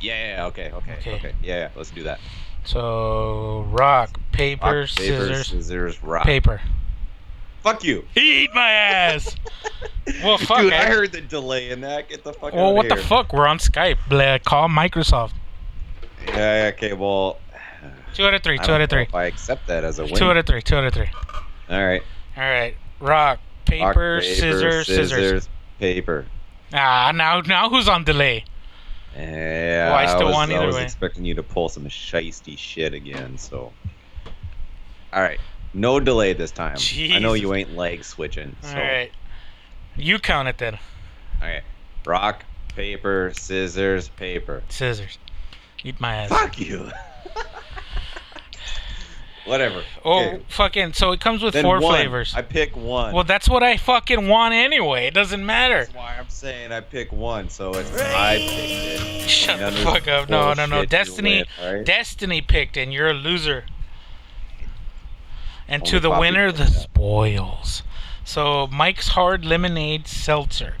[0.00, 1.14] Yeah, yeah, yeah, okay, okay, Okay.
[1.14, 2.20] okay, Yeah, yeah, let's do that.
[2.64, 6.24] So rock, paper, Rock, paper, scissors, scissors, rock.
[6.24, 6.60] paper.
[7.62, 8.06] Fuck you.
[8.16, 9.36] Eat my ass.
[10.24, 12.08] Well, fuck, Dude, I- I heard the delay in that.
[12.08, 13.32] Get the fuck well, out what of the fuck?
[13.32, 13.98] We're on Skype.
[14.08, 15.32] Blah, call Microsoft.
[16.26, 17.38] Yeah, yeah, okay, well.
[18.14, 18.58] Two out of three.
[18.58, 19.06] Two out of three.
[19.14, 20.16] I accept that as a win.
[20.16, 20.62] Two out of three.
[20.62, 21.08] Two out of three.
[21.68, 22.02] All right.
[22.36, 22.74] All right.
[22.98, 25.48] Rock, paper, Rock, paper, scissors, scissors.
[25.78, 26.26] paper.
[26.72, 28.44] Ah, now now who's on delay?
[29.16, 29.90] Yeah.
[29.90, 30.84] Well, I still was, won I was way.
[30.84, 33.72] expecting you to pull some shisty shit again, so.
[35.12, 35.40] All right.
[35.74, 36.76] No delay this time.
[37.12, 38.54] I know you ain't leg switching.
[38.62, 38.70] So.
[38.70, 39.10] All right.
[39.96, 40.78] You count it then.
[41.42, 41.62] All right.
[42.06, 44.62] Rock, paper, scissors, paper.
[44.68, 45.18] Scissors.
[45.82, 46.28] Eat my ass.
[46.28, 46.90] Fuck you.
[49.50, 49.82] Whatever.
[50.04, 50.92] Oh, fucking.
[50.92, 51.92] So it comes with Then four one.
[51.94, 52.32] flavors.
[52.36, 53.12] I pick one.
[53.12, 55.06] Well, that's what I fucking want anyway.
[55.08, 55.80] It doesn't matter.
[55.80, 59.28] That's why I'm saying I pick one, so it's I picked it.
[59.28, 60.28] Shut None the fuck up.
[60.28, 60.84] No, no, no.
[60.84, 61.84] Destiny, win, alright?
[61.84, 63.64] Destiny picked, and you're a loser.
[65.66, 67.82] And to the winner, the spoils.
[68.24, 70.74] So Mike's Hard Lemonade Seltzer,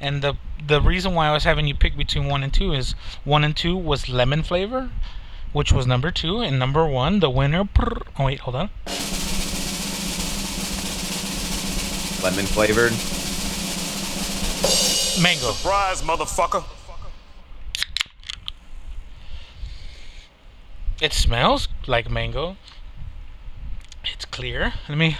[0.00, 2.94] and the the reason why I was having you pick between one and two is
[3.24, 4.90] one and two was lemon flavor,
[5.52, 7.64] which was number two, and number one, the winner.
[7.64, 8.70] prr- Oh wait, hold on.
[12.22, 12.92] Lemon flavored.
[15.20, 15.52] Mango.
[15.52, 16.64] Surprise, motherfucker.
[21.00, 22.56] It smells like mango.
[24.04, 24.72] It's clear.
[24.88, 25.16] Let me.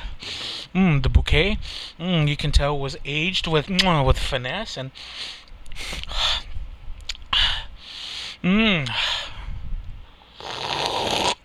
[0.74, 1.58] Mm, the bouquet.
[1.98, 4.90] Mm, you can tell was aged with with finesse and.
[8.44, 8.88] Mm.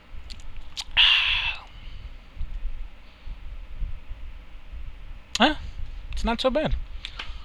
[5.40, 5.56] Huh?
[6.12, 6.76] It's not so bad.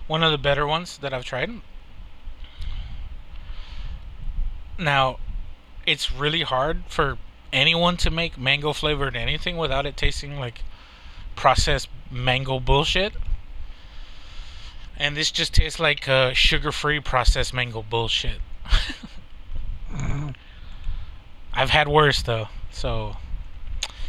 [0.06, 1.50] One of the better ones that I've tried.
[4.78, 5.18] Now,
[5.86, 7.18] it's really hard for
[7.52, 10.62] anyone to make mango flavored anything without it tasting like
[11.36, 13.12] processed mango bullshit.
[14.96, 18.40] And this just tastes like uh, sugar free processed mango bullshit.
[21.62, 23.16] I've had worse though, so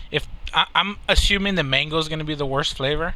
[0.09, 3.13] if I, I'm assuming the mango is gonna be the worst flavor,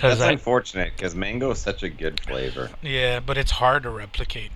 [0.00, 2.70] That's I unfortunate because mango is such a good flavor.
[2.82, 4.50] yeah, but it's hard to replicate.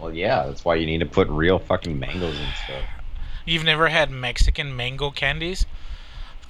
[0.00, 2.82] Well, yeah, that's why you need to put real fucking mangoes and stuff.
[3.44, 5.66] You've never had Mexican mango candies?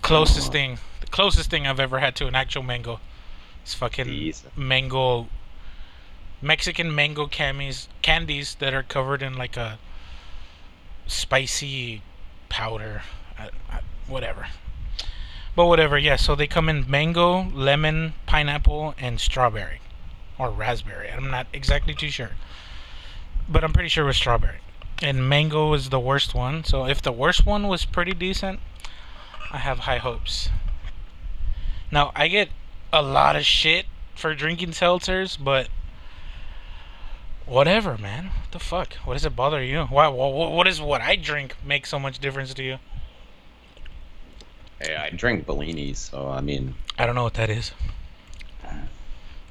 [0.02, 3.00] Closest thing, the closest thing I've ever had to an actual mango.
[3.62, 5.26] It's fucking mango,
[6.42, 9.78] Mexican mango candies, candies that are covered in like a
[11.06, 12.02] spicy
[12.48, 13.02] powder,
[13.38, 14.48] I, I, whatever.
[15.54, 16.16] But whatever, yeah.
[16.16, 19.80] So they come in mango, lemon, pineapple, and strawberry,
[20.38, 21.10] or raspberry.
[21.10, 22.32] I'm not exactly too sure,
[23.48, 24.58] but I'm pretty sure it was strawberry.
[25.00, 26.64] And mango was the worst one.
[26.64, 28.60] So if the worst one was pretty decent,
[29.52, 30.48] I have high hopes.
[31.90, 32.48] Now I get
[32.92, 35.68] a lot of shit for drinking seltzers, but
[37.46, 38.26] whatever, man.
[38.26, 38.94] What the fuck?
[39.04, 39.84] What does it bother you?
[39.84, 40.08] Why?
[40.08, 42.78] What, what is what I drink make so much difference to you?
[44.80, 47.72] Hey, I drink Bellinis, so I mean, I don't know what that is.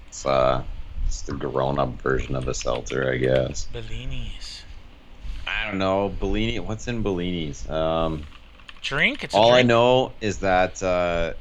[0.08, 0.63] it's uh,
[1.08, 3.67] it's the grown-up version of a seltzer, I guess.
[3.73, 4.62] Bellinis.
[5.47, 6.60] I don't know Bellini.
[6.60, 7.69] What's in Bellinis?
[7.69, 8.23] Um,
[8.82, 9.23] Drink?
[9.23, 11.34] It's all I know is that uh,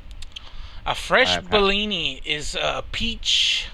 [0.86, 3.66] A fresh I've had- Bellini is a peach.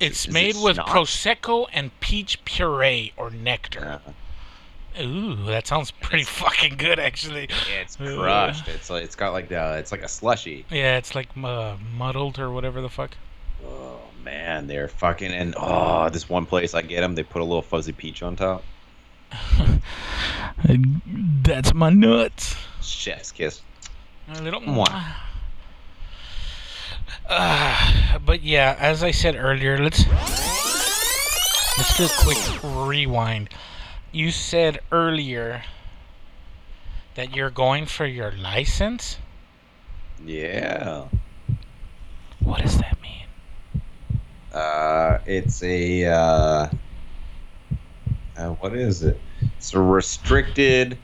[0.00, 0.90] It's Is it made with schnapps?
[0.92, 4.00] prosecco and peach puree or nectar.
[4.06, 7.48] uh, Ooh, that sounds pretty fucking good, actually.
[7.80, 8.16] it's Uh.
[8.16, 8.68] crushed.
[8.68, 10.64] It's like it's got like the it's like a slushy.
[10.70, 13.16] Yeah, it's like uh, muddled or whatever the fuck.
[13.64, 17.44] Oh man, they're fucking and oh, this one place I get them, they put a
[17.44, 18.62] little fuzzy peach on top.
[21.42, 22.56] That's my nuts.
[22.82, 23.62] Chef's kiss.
[24.32, 25.14] A little Mwah.
[27.28, 30.06] Uh, but yeah, as I said earlier, let's
[31.76, 32.38] let's do a quick
[32.88, 33.48] rewind.
[34.12, 35.64] You said earlier
[37.16, 39.18] that you're going for your license.
[40.24, 41.08] Yeah.
[42.40, 43.82] What does that mean?
[44.52, 46.68] Uh, it's a uh,
[48.36, 49.20] uh, what is it?
[49.56, 50.96] It's a restricted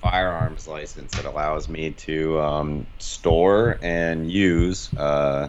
[0.00, 5.48] firearms license that allows me to um, store and use uh,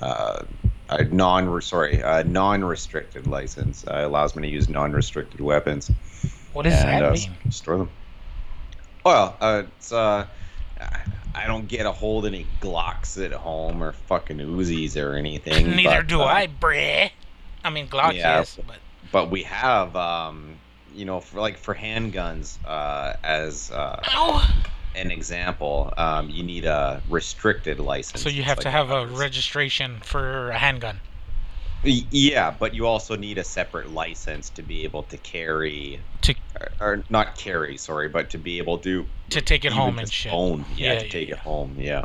[0.00, 0.42] uh,
[0.90, 3.84] a non sorry a non-restricted license.
[3.86, 5.90] Uh, allows me to use non-restricted weapons
[6.52, 7.50] What does and that uh, mean?
[7.50, 7.90] store them.
[9.04, 10.26] Well, uh, it's uh,
[11.34, 15.70] I don't get a hold any Glocks at home or fucking Uzis or anything.
[15.76, 17.10] Neither but, do uh, I, bruh.
[17.64, 18.38] I mean, Glock, Yeah.
[18.38, 18.76] yes, but
[19.12, 20.56] but we have um
[20.94, 24.46] you know for like for handguns uh as uh, ow.
[24.94, 29.06] An example um you need a restricted license So you have like to have a
[29.06, 31.00] registration for a handgun.
[31.82, 36.68] Yeah but you also need a separate license to be able to carry To- or,
[36.80, 40.32] or not carry sorry but to be able to To take it home and shit.
[40.32, 41.34] own yeah, Yeah, to yeah, take yeah.
[41.34, 42.04] it home yeah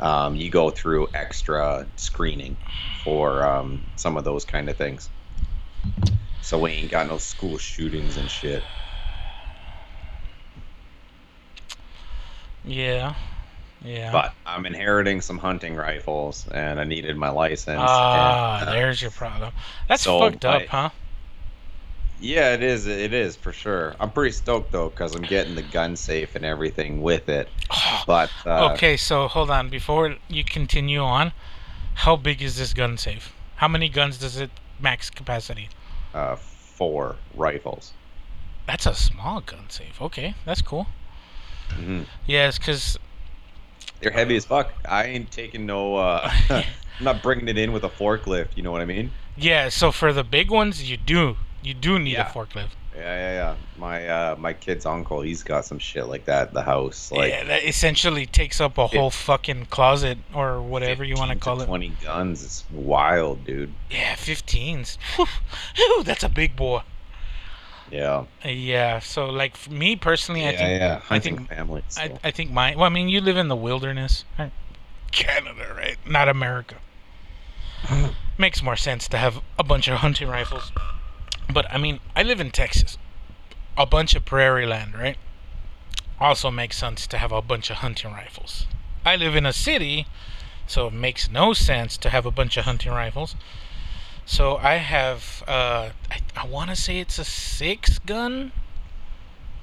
[0.00, 2.56] um, you go through extra screening
[2.92, 5.10] for um, some of those kind of things
[6.40, 8.66] so we ain't got no school shootings and shit
[12.68, 13.14] Yeah.
[13.84, 14.10] Yeah.
[14.12, 17.80] But I'm inheriting some hunting rifles, and I needed my license.
[17.80, 19.52] Ah, and, uh, there's your problem.
[19.88, 20.90] That's so fucked up, my- huh?
[22.20, 22.88] Yeah, it is.
[22.88, 23.94] It is for sure.
[24.00, 27.48] I'm pretty stoked though, because I'm getting the gun safe and everything with it.
[28.06, 29.68] But uh, okay, so hold on.
[29.68, 31.32] Before you continue on,
[31.94, 33.32] how big is this gun safe?
[33.56, 34.50] How many guns does it
[34.80, 35.68] max capacity?
[36.14, 37.92] uh, four rifles.
[38.66, 40.00] That's a small gun safe.
[40.00, 40.86] Okay, that's cool.
[41.72, 42.98] Hmm Yes, because
[44.00, 44.72] They're heavy as fuck.
[44.88, 45.96] I ain't taking no.
[45.96, 46.64] Uh, I'm
[47.00, 48.48] not bringing it in with a forklift.
[48.56, 49.10] You know what I mean?
[49.36, 49.68] yeah.
[49.68, 52.28] So for the big ones, you do you do need Yeah.
[52.30, 52.70] a forklift.
[52.96, 53.54] Yeah, yeah, yeah.
[53.76, 57.12] My uh, my kid's uncle, he's got some shit like that at the house.
[57.12, 61.36] Like yeah, that essentially takes up a whole fucking closet or whatever you want to
[61.36, 61.66] 15 call it.
[61.66, 62.42] Twenty guns.
[62.44, 63.72] It's wild, dude.
[63.88, 64.98] Yeah, 15s.
[65.16, 65.26] Whew,
[65.76, 66.80] Whew, that's a big boy.
[67.90, 68.24] Yeah.
[68.44, 68.98] Yeah.
[69.00, 71.00] So like for me personally, I think yeah.
[71.00, 71.82] Hunting think- family.
[71.96, 72.18] I, so.
[72.24, 74.52] I think my well, I mean, you live in the wilderness, right?
[75.12, 75.96] Canada, right?
[76.06, 76.76] Not America.
[78.38, 80.72] Makes more sense to have a bunch of hunting rifles.
[81.52, 82.98] But I mean, I live in Texas,
[83.76, 85.16] a bunch of prairie land, right?
[86.20, 88.66] Also makes sense to have a bunch of hunting rifles.
[89.04, 90.06] I live in a city,
[90.66, 93.36] so it makes no sense to have a bunch of hunting rifles.
[94.28, 98.52] So I have, uh, I, I want to say it's a six gun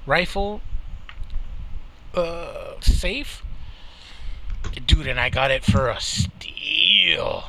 [0.06, 0.60] rifle
[2.12, 3.44] uh, safe.
[4.84, 7.44] Dude, and I got it for a steal.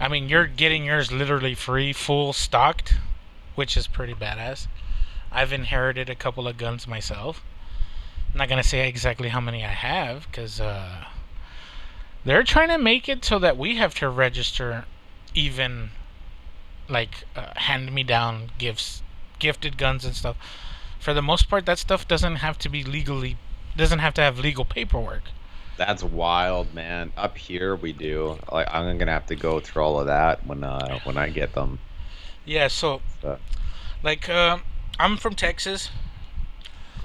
[0.00, 2.94] I mean, you're getting yours literally free, full stocked,
[3.54, 4.66] which is pretty badass.
[5.30, 7.44] I've inherited a couple of guns myself.
[8.32, 11.04] I'm not gonna say exactly how many I have, cause uh,
[12.24, 14.86] they're trying to make it so that we have to register
[15.36, 15.90] even
[16.88, 19.02] like uh, hand-me-down gifts,
[19.38, 20.36] gifted guns and stuff.
[20.98, 23.36] For the most part, that stuff doesn't have to be legally,
[23.76, 25.22] doesn't have to have legal paperwork.
[25.76, 27.12] That's wild, man.
[27.16, 28.38] Up here we do.
[28.50, 31.52] Like I'm gonna have to go through all of that when uh when I get
[31.52, 31.78] them.
[32.46, 33.38] Yeah, so So,
[34.02, 34.58] like uh,
[34.98, 35.90] I'm from Texas,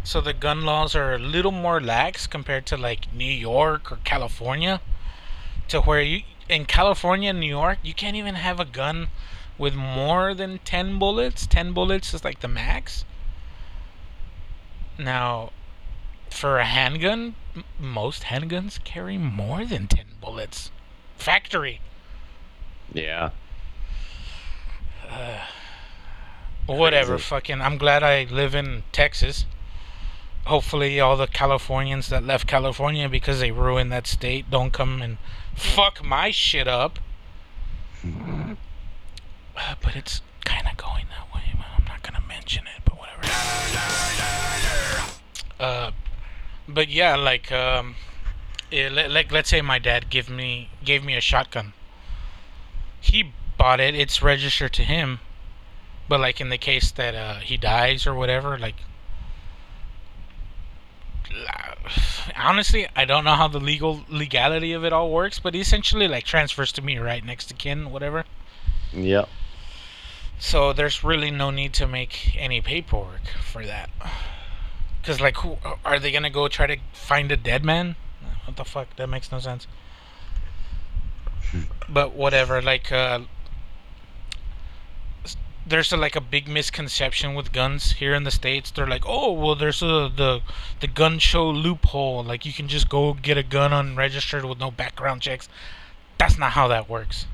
[0.03, 3.97] so the gun laws are a little more lax compared to like New York or
[4.05, 4.79] California,
[5.67, 9.07] to where you in California and New York you can't even have a gun
[9.57, 11.45] with more than ten bullets.
[11.47, 13.05] Ten bullets is like the max.
[14.97, 15.51] Now,
[16.29, 20.71] for a handgun, m- most handguns carry more than ten bullets.
[21.17, 21.79] Factory.
[22.93, 23.29] yeah.
[26.67, 27.23] Whatever, Crazy.
[27.23, 27.61] fucking.
[27.61, 29.45] I'm glad I live in Texas.
[30.45, 35.17] Hopefully, all the Californians that left California because they ruined that state don't come and
[35.61, 36.99] fuck my shit up.
[38.03, 41.43] Uh, but it's kind of going that way.
[41.55, 43.21] But I'm not gonna mention it, but whatever.
[45.59, 45.91] Uh,
[46.67, 47.95] but yeah, like um,
[48.71, 51.73] eh, le- like let's say my dad give me gave me a shotgun.
[52.99, 53.93] He bought it.
[53.95, 55.19] It's registered to him.
[56.09, 58.77] But like in the case that uh, he dies or whatever, like
[62.37, 66.07] honestly, I don't know how the legal legality of it all works, but he essentially
[66.07, 68.25] like transfers to me, right, next to kin, whatever.
[68.93, 69.29] Yep.
[70.39, 73.89] So there's really no need to make any paperwork for that.
[75.03, 77.95] Cause like, who are they gonna go try to find a dead man?
[78.45, 78.95] What the fuck?
[78.95, 79.67] That makes no sense.
[81.89, 82.61] but whatever.
[82.61, 83.21] Like, uh,
[85.65, 88.71] there's a, like a big misconception with guns here in the states.
[88.71, 90.41] They're like, oh, well, there's a the
[90.79, 92.23] the gun show loophole.
[92.23, 95.47] Like, you can just go get a gun unregistered with no background checks.
[96.17, 97.27] That's not how that works.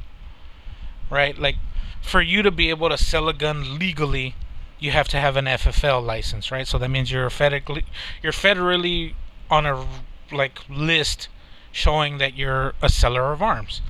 [1.09, 1.37] Right?
[1.37, 1.55] Like,
[2.01, 4.35] for you to be able to sell a gun legally,
[4.79, 6.67] you have to have an FFL license, right?
[6.67, 7.83] So that means you're federally
[8.21, 9.13] you're federally
[9.49, 9.85] on a
[10.31, 11.29] like list
[11.71, 13.81] showing that you're a seller of arms.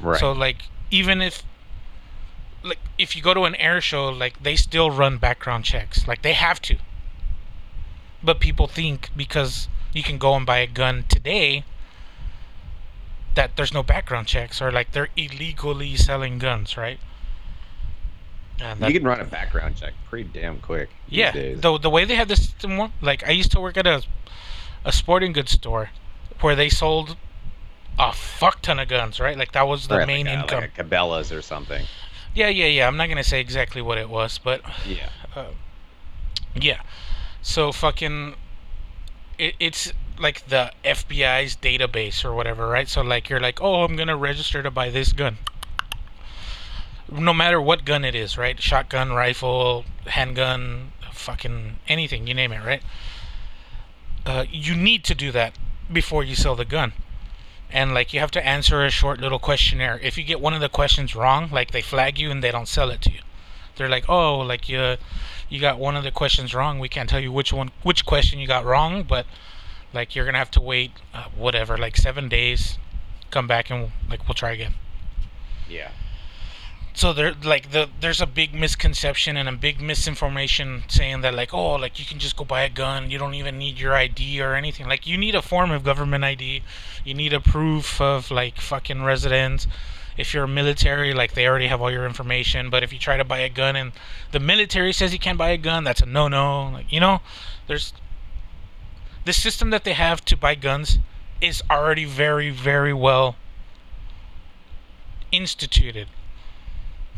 [0.00, 0.20] Right.
[0.20, 1.42] So like even if
[2.64, 6.08] like if you go to an air show, like they still run background checks.
[6.08, 6.76] Like they have to.
[8.22, 11.64] But people think because you can go and buy a gun today
[13.34, 16.98] that there's no background checks or like they're illegally selling guns, right?
[18.60, 20.88] And that- you can run a background check pretty damn quick.
[21.08, 21.60] yeah, days.
[21.60, 24.02] the the way they have this system, like I used to work at a
[24.84, 25.90] a sporting goods store
[26.40, 27.16] where they sold
[27.98, 29.36] a fuck ton of guns, right?
[29.36, 30.60] Like that was the Right, main like a, income.
[30.60, 31.84] Like Cabela's or something.
[32.34, 32.86] Yeah, yeah, yeah.
[32.88, 35.08] I'm not gonna say exactly what it was, but Yeah.
[36.54, 36.80] yeah.
[37.42, 38.34] So fucking,
[39.38, 42.88] it, it's like the FBI's database or whatever, right?
[42.88, 45.38] So like you're like, oh, I'm gonna register to buy this gun.
[47.10, 48.60] No matter what gun it is, right?
[48.60, 52.82] Shotgun, rifle, handgun, fucking anything, you name it, right?
[54.26, 55.54] Uh, you need to do that
[55.92, 56.94] before you sell the gun.
[57.74, 59.98] And like you have to answer a short little questionnaire.
[60.00, 62.68] If you get one of the questions wrong, like they flag you and they don't
[62.68, 63.18] sell it to you.
[63.74, 64.96] They're like, "Oh, like you
[65.48, 66.78] you got one of the questions wrong.
[66.78, 69.26] We can't tell you which one which question you got wrong, but
[69.92, 72.78] like you're going to have to wait uh, whatever, like 7 days.
[73.32, 74.74] Come back and like we'll try again."
[75.68, 75.90] Yeah.
[76.96, 81.52] So there like the there's a big misconception and a big misinformation saying that like
[81.52, 83.10] oh like you can just go buy a gun.
[83.10, 84.86] You don't even need your id or anything.
[84.86, 86.62] Like you need a form of government id
[87.04, 89.66] you need a proof of like fucking residence.
[90.16, 92.70] If you're military like they already have all your information.
[92.70, 93.90] But if you try to buy a gun and
[94.30, 96.70] the military says you can't buy a gun that's a no-no.
[96.74, 97.22] Like you know
[97.66, 97.92] there's
[99.24, 101.00] the system that they have to buy guns
[101.40, 103.34] is already very very well
[105.32, 106.06] instituted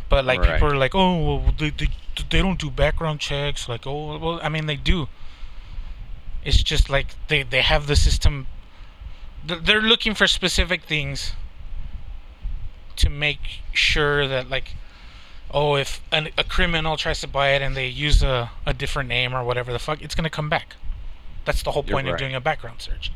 [0.09, 0.53] But like Right.
[0.55, 1.89] people are like, oh, well, they, they
[2.31, 3.69] they don't do background checks.
[3.69, 5.09] Like, oh, well, I mean they do.
[6.45, 8.47] It's just like they they have the system.
[9.45, 11.33] They're looking for specific things.
[12.97, 14.75] To make sure that like,
[15.51, 19.09] oh, if an, a criminal tries to buy it and they use a, a different
[19.11, 20.77] name or whatever the fuck, it's gonna come back.
[21.45, 23.13] That's the whole point of doing a background search.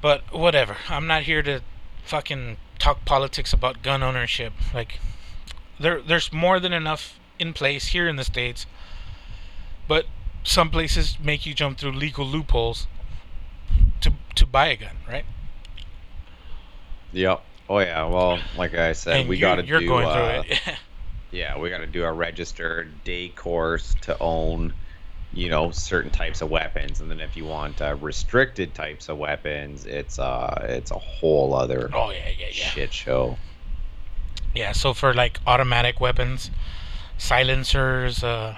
[0.00, 0.76] But whatever.
[0.88, 1.62] I'm not here to
[2.04, 4.52] fucking talk politics about gun ownership.
[4.74, 5.00] Like
[5.78, 8.66] there there's more than enough in place here in the states.
[9.88, 10.06] But
[10.42, 12.86] some places make you jump through legal loopholes
[14.00, 15.24] to to buy a gun, right?
[17.12, 17.42] Yep.
[17.68, 18.06] Oh yeah.
[18.06, 19.68] Well, like I said, and we got to do.
[19.68, 20.60] you're going uh, through it.
[21.32, 24.72] Yeah, we got to do a registered day course to own,
[25.36, 29.18] you know, certain types of weapons, and then if you want uh, restricted types of
[29.18, 32.74] weapons, it's uh, it's a whole other oh yeah, yeah, yeah.
[32.74, 33.38] shit show.
[34.54, 36.50] Yeah, so for like automatic weapons,
[37.18, 38.56] silencers, uh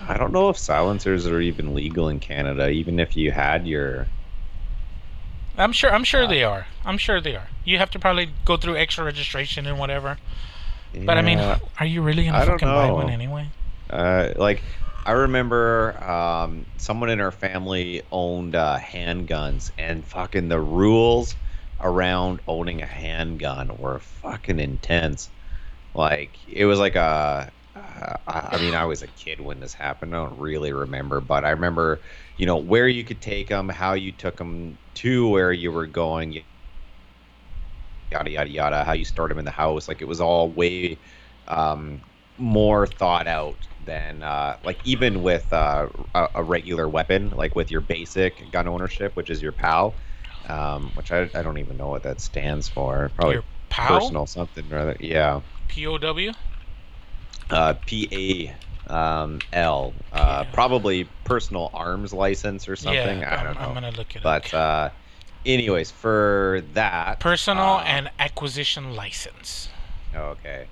[0.00, 4.12] I don't know if silencers are even legal in Canada, even if you had your.
[5.56, 6.66] I'm sure I'm sure Uh, they are.
[6.84, 7.48] I'm sure they are.
[7.64, 10.18] You have to probably go through extra registration and whatever.
[10.92, 11.38] yeah, But I mean,
[11.78, 13.52] are you really gonna I fucking buy one anyway?
[13.90, 14.62] uh, like
[15.04, 21.36] I remember um, someone in our family owned uh, handguns, and fucking the rules
[21.80, 25.30] around owning a handgun were fucking intense.
[25.94, 27.52] Like it was like a.
[27.76, 30.14] Uh, I I mean, I was a kid when this happened.
[30.14, 32.02] I don't really remember, but I remember,
[32.36, 35.86] you know, where you could take them, how you took them to where you were
[35.88, 36.44] going,
[38.10, 38.84] yada yada yada.
[38.84, 41.00] How you stored them in the house, like it was all way
[41.48, 42.02] um,
[42.36, 47.70] more thought out than uh, like even with uh, a, a regular weapon, like with
[47.70, 49.98] your basic gun ownership, which is your PAL,
[50.48, 53.10] um, which I, I don't even know what that stands for.
[53.16, 53.98] Probably Your POW?
[53.98, 54.96] personal something rather.
[55.00, 56.34] Yeah, POW?
[57.50, 58.08] uh, P
[58.88, 60.52] A um, L, uh, Yeah.
[60.52, 63.22] probably personal arms license or something.
[63.22, 64.54] Yeah, I don't I'm, I'm gonna look it But up.
[64.54, 64.90] uh,
[65.44, 69.70] anyways, for that Personal uh, and acquisition license.
[70.14, 70.68] Okay.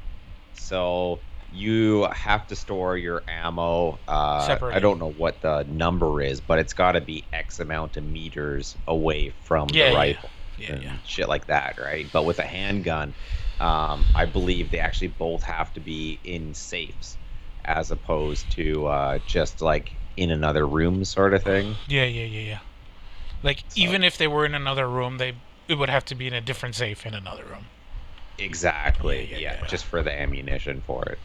[0.53, 3.99] So you have to store your ammo.
[4.07, 4.57] Uh.
[4.73, 8.05] I don't know what the number is, but it's got to be X amount of
[8.05, 10.97] meters away from Yeah, the rifle Yeah, and yeah.
[11.07, 12.07] shit like that, right?
[12.13, 13.15] But with a handgun,
[13.61, 17.17] um, I believe they actually both have to be in safes
[17.65, 21.75] as opposed to uh, just like in another room sort of thing.
[21.89, 22.59] Yeah, yeah, yeah, yeah.
[23.43, 25.35] Like So- even if they were in another room, they
[25.69, 27.67] it would have to be in a different safe in another room.
[28.39, 29.29] Exactly.
[29.31, 29.67] Yeah, Yeah, yeah, yeah.
[29.69, 31.19] just for the ammunition for it.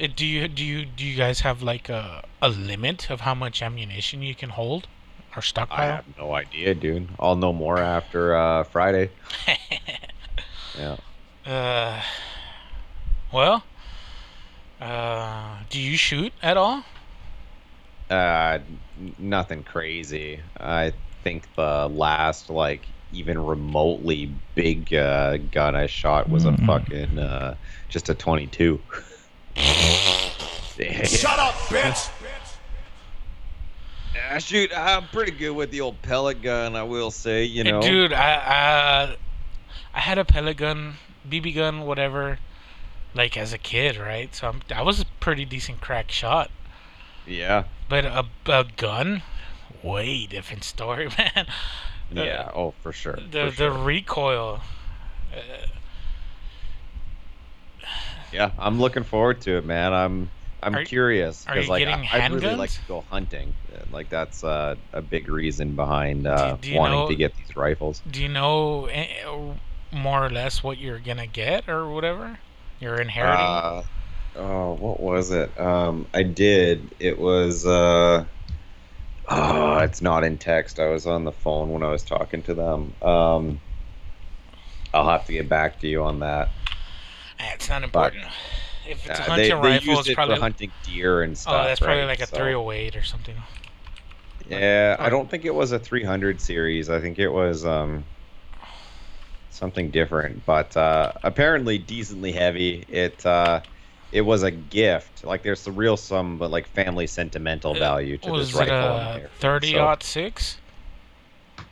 [0.00, 3.34] Uh, do you do you do you guys have like a a limit of how
[3.34, 4.86] much ammunition you can hold
[5.36, 7.08] or I have no idea, dude.
[7.18, 9.10] I'll know more after uh, Friday.
[10.78, 10.96] Yeah.
[11.44, 12.00] Uh,
[13.30, 13.62] well,
[14.80, 16.82] uh, do you shoot at all?
[18.08, 18.58] Uh,
[19.18, 20.40] nothing crazy.
[20.58, 26.66] I think the last like even remotely big uh, gun I shot was a Mhm.
[26.66, 27.54] fucking uh,
[27.90, 28.14] just a
[29.54, 31.04] 22.
[31.06, 32.10] Shut up, bitch!
[34.14, 36.76] Yeah, shoot, I'm pretty good with the old pellet gun.
[36.76, 37.80] I will say, you know.
[37.80, 39.16] Dude, I, I
[39.94, 40.94] I had a pellet gun,
[41.28, 42.38] BB gun, whatever,
[43.14, 44.34] like as a kid, right?
[44.34, 46.50] So I'm, I was a pretty decent crack shot.
[47.26, 47.64] Yeah.
[47.88, 49.22] But a, a gun,
[49.82, 51.46] way different story, man.
[52.10, 52.50] Yeah.
[52.54, 53.16] Oh, for sure.
[53.16, 53.70] The for sure.
[53.70, 54.60] the recoil.
[55.32, 55.66] Uh,
[58.32, 59.92] Yeah, I'm looking forward to it, man.
[59.92, 60.30] I'm
[60.62, 63.54] I'm Are- curious are you like I, I'd really like to go hunting.
[63.90, 67.56] Like that's uh, a big reason behind uh, do you wanting know- to get these
[67.56, 68.00] rifles.
[68.08, 69.06] do you know eh,
[69.92, 72.38] more or less what you're gonna get or whatever?
[72.78, 73.44] You're inheriting.
[73.44, 73.82] Uh,
[74.36, 75.58] oh, what was it?
[75.60, 76.94] Um, I did.
[76.98, 77.66] It was.
[77.66, 78.24] Uh,
[79.28, 80.80] oh, it's not in text.
[80.80, 82.94] I was on the phone when I was talking to them.
[83.02, 83.60] Um,
[84.94, 86.52] I'll have to get back to you on that.
[87.42, 88.24] Eh, it's not important.
[88.88, 91.54] if it's a Uh, hunting they, they rifle, it's it probably hunting deer and stuff.
[91.54, 92.06] oh, that's probably right?
[92.08, 93.36] like a So- 308 or something.
[94.48, 96.90] Yeah, I don't think it was a 300 series.
[96.90, 98.04] I think it was um,
[99.50, 102.84] something different, but uh, apparently decently heavy.
[102.88, 103.60] It uh,
[104.10, 105.24] it was a gift.
[105.24, 108.70] Like there's some real some, but like family sentimental Uh, value to Was this it
[108.70, 108.98] rifle.
[109.20, 110.58] in a 30 So- six?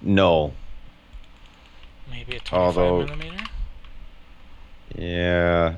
[0.01, 0.55] No.
[2.11, 3.45] Maybe a 25 Although- millimeter.
[4.97, 5.75] Yeah.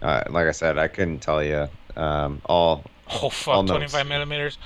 [0.00, 1.68] Uh, like I said, I couldn't tell you.
[1.96, 4.08] Um, all Oh fuck, know 25 soon.
[4.08, 4.58] millimeters.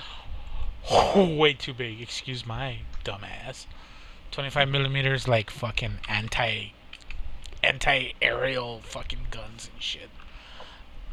[0.91, 2.01] Oh, way too big.
[2.01, 3.65] Excuse my dumbass.
[4.31, 6.73] 25 millimeters, like fucking anti
[7.63, 10.09] anti-aerial fucking guns and shit.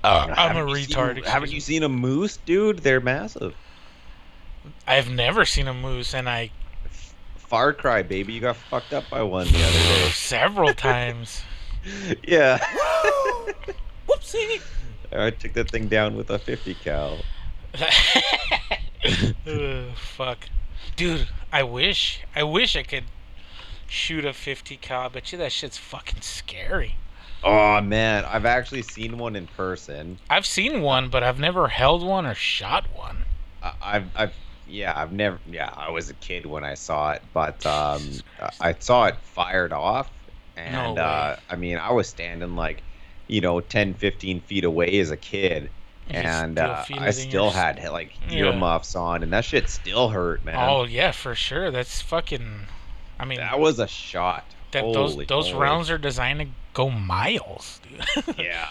[0.03, 1.17] I'm a retard.
[1.17, 2.79] seen- haven't you seen a moose, dude?
[2.81, 3.55] They're massive.
[4.87, 6.51] I've never seen a moose, and I
[7.51, 10.09] Far Cry, baby, you got fucked up by one the other day.
[10.13, 11.43] several times.
[12.23, 12.59] yeah.
[14.07, 14.63] Whoopsie.
[15.11, 17.19] I took that thing down with a 50 cal.
[19.49, 20.49] Ugh, fuck,
[20.95, 21.27] dude.
[21.53, 23.07] I wish, I wish I could
[23.89, 25.07] shoot a 50 cal.
[25.07, 26.95] I bet you that shit's fucking scary.
[27.43, 30.21] Oh man, I've actually seen one in person.
[30.31, 33.25] I've seen one, but I've never held one or shot one.
[33.61, 34.35] I- I've, I've,
[34.71, 38.25] yeah, I've never, yeah, I was a kid when I saw it, but um,
[38.61, 40.11] I saw it fired off,
[40.57, 42.85] and No uh, I mean, I was standing like,
[43.29, 45.73] you know, 10, 15 feet away as a kid,
[46.09, 48.39] and uh, I still your- had like Yeah.
[48.39, 50.59] earmuffs on, and that shit still hurt, man.
[50.59, 51.71] Oh yeah, for sure.
[51.71, 52.69] That's fucking.
[53.19, 54.55] I mean, that was a shot.
[54.73, 55.63] that those Holy those moly.
[55.63, 58.05] rounds are designed to go miles, dude.
[58.39, 58.69] yeah.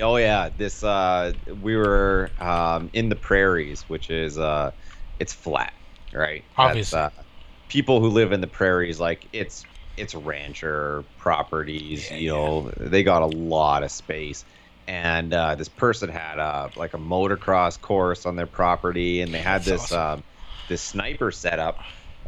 [0.00, 0.50] Oh yeah.
[0.50, 4.72] This uh we were um in the prairies, which is uh
[5.18, 5.72] it's flat,
[6.12, 6.44] right?
[6.56, 6.98] Obviously.
[6.98, 7.10] uh,
[7.68, 9.64] people who live in the prairies like it's
[9.96, 14.44] it's rancher properties, Yeah, you know, they got a lot of space.
[14.88, 19.38] And uh, this person had uh, like a motocross course on their property, and they
[19.38, 20.18] had That's this awesome.
[20.18, 20.24] um,
[20.68, 21.78] this sniper setup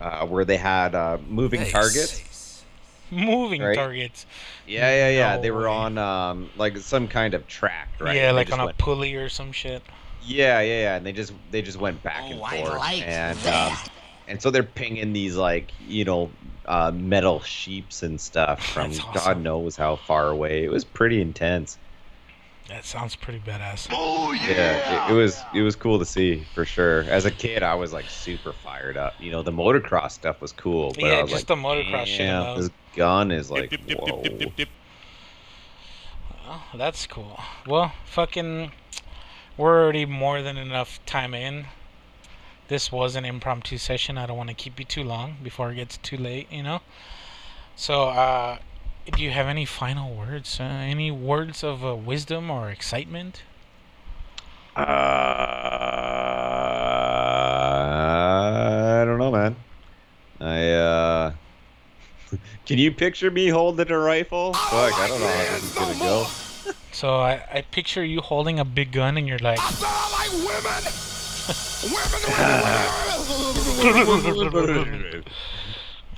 [0.01, 2.65] uh, where they had uh, moving targets.
[3.11, 3.77] Moving Right.
[3.77, 4.25] targets.
[4.67, 5.37] Yeah, yeah, yeah.
[5.37, 5.75] No they were way.
[5.75, 8.15] on um, like some kind of track, right?
[8.17, 9.83] Yeah, And like on a went- pulley or some shit.
[10.27, 10.97] Yeah, yeah, yeah.
[10.97, 13.73] And they just they just went back Oh, and I forth, like and that.
[13.73, 13.79] um,
[14.27, 16.31] and so they're pinging these like you know
[16.67, 20.65] uh, metal sheeps and stuff from That's God knows how far away.
[20.65, 21.79] It was pretty intense.
[22.69, 23.89] That sounds pretty badass.
[23.93, 27.03] Oh yeah, it, it was it was cool to see for sure.
[27.03, 29.15] As a kid, I was like super fired up.
[29.21, 32.07] You know, the motocross stuff was cool, but Yeah, I was just like, the motocross
[32.07, 34.23] shit "Damn, alone." This gun is like whoa.
[36.47, 37.39] Well, that's cool.
[37.67, 38.73] Well, fucking,
[39.57, 41.67] we're already more than enough time in.
[42.69, 44.17] This was an impromptu session.
[44.19, 46.81] I don't want to keep you too long before it gets too late, you know?
[47.77, 48.59] So, uh,
[49.15, 50.59] do you have any final words?
[50.59, 53.43] Uh, any words of uh, wisdom or excitement?
[54.77, 54.81] Uh,
[59.01, 59.57] I don't know, man.
[60.41, 61.33] I uh
[62.67, 64.53] Can you picture me holding a rifle?
[64.55, 66.27] Fuck, I don't know how this is gonna go.
[66.95, 69.59] So, I, I picture you holding a big gun and you're like,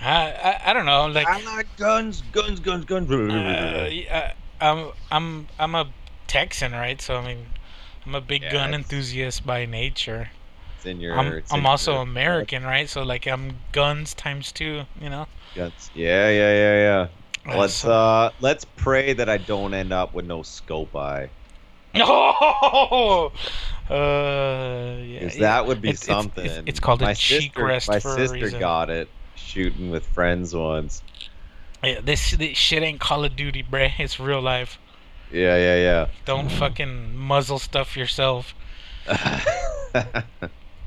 [0.00, 3.10] I, I, I don't know, like, I like guns, guns, guns, guns.
[3.10, 5.88] Uh, yeah, I'm I'm I'm a
[6.26, 7.00] Texan, right?
[7.00, 7.46] So I mean,
[8.04, 10.30] I'm a big Yeah, gun enthusiast by nature.
[10.76, 11.14] it's in your.
[11.14, 12.88] I'm it's I'm also your American, right?
[12.88, 15.26] So like I'm guns times two, you know.
[15.54, 15.90] guns.
[15.94, 17.06] Yeah, yeah, yeah, yeah.
[17.48, 21.30] Let's uh let's pray that I don't end up with no scope eye.
[21.98, 23.32] Oh,
[23.88, 26.44] uh, yeah, that would be It's- something.
[26.44, 30.04] it's- it's called a my cheek sister, rest My for sister got it shooting with
[30.08, 31.02] friends once.
[31.82, 33.92] Yeah, this, this shit ain't Call of Duty, bruh.
[33.98, 34.78] It's real life.
[35.32, 36.06] Yeah, yeah, yeah.
[36.24, 38.54] Don't fucking muzzle stuff yourself.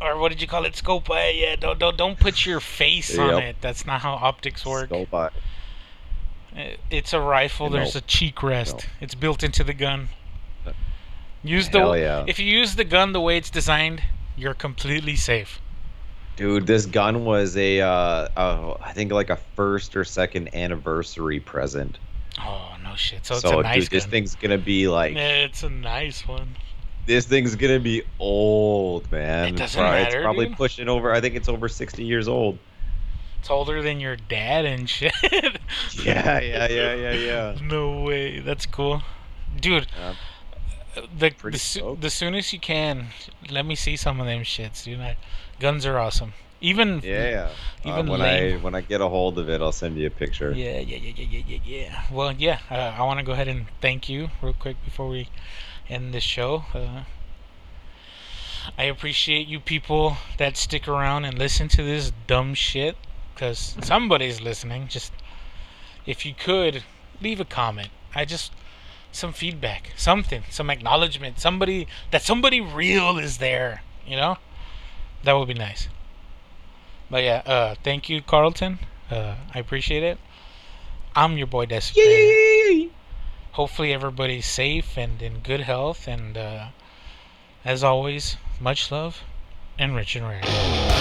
[0.01, 0.77] Or what did you call it?
[0.77, 1.31] Scope eye?
[1.35, 3.57] Yeah, don't don't don't put your face on it.
[3.59, 4.87] That's not how optics work.
[4.87, 5.29] Scope eye.
[6.89, 7.69] It's a rifle.
[7.69, 8.87] There's a cheek rest.
[8.99, 10.09] It's built into the gun.
[11.43, 12.25] Use the yeah.
[12.27, 14.03] if you use the gun the way it's designed,
[14.35, 15.61] you're completely safe.
[16.35, 21.39] Dude, this gun was a, uh, uh, I think like a first or second anniversary
[21.39, 21.97] present.
[22.41, 23.25] Oh no shit.
[23.25, 24.11] So it's So, a nice dude, this gun.
[24.11, 26.55] thing's gonna be like, Yeah, it's a nice one.
[27.05, 29.45] this thing's gonna be old, man.
[29.45, 30.57] It It's doesn't prob- matter, It's probably dude.
[30.57, 31.13] pushing over.
[31.13, 32.57] I think it's over sixty years old.
[33.39, 35.13] It's older than your dad and shit.
[36.03, 37.57] Yeah, yeah, yeah, yeah, yeah.
[37.61, 38.39] no way.
[38.39, 39.03] That's cool,
[39.59, 39.87] dude.
[39.97, 40.15] Yeah.
[41.17, 43.07] the the, the soonest you can,
[43.49, 44.99] let me see some of them shits, dude.
[44.99, 45.17] I,
[45.59, 46.33] guns are awesome.
[46.61, 47.49] Even Yeah, yeah.
[47.85, 50.09] Uh, Even when I when I get a hold of it, I'll send you a
[50.09, 50.51] picture.
[50.51, 52.03] Yeah, yeah, yeah, yeah, yeah, yeah, yeah.
[52.11, 55.29] Well, yeah, uh, I want to go ahead and thank you real quick before we
[55.87, 56.65] end this show.
[56.73, 57.03] Uh,
[58.77, 62.97] I appreciate you people that stick around and listen to this dumb shit
[63.39, 64.89] because somebody's listening.
[64.89, 65.13] Just
[66.05, 66.83] if you could
[67.21, 68.51] leave a comment, I just
[69.13, 73.81] some feedback, something, some acknowledgement, somebody that somebody real is there.
[74.05, 74.37] You know,
[75.23, 75.87] that would be nice.
[77.09, 78.79] But yeah, uh, thank you, Carlton.
[79.09, 80.19] Uh, I appreciate it.
[81.15, 82.91] I'm your boy Desperate.
[83.53, 86.07] Hopefully everybody's safe and in good health.
[86.07, 86.67] And uh,
[87.63, 89.23] as always, much love
[89.77, 90.98] and rich and rare.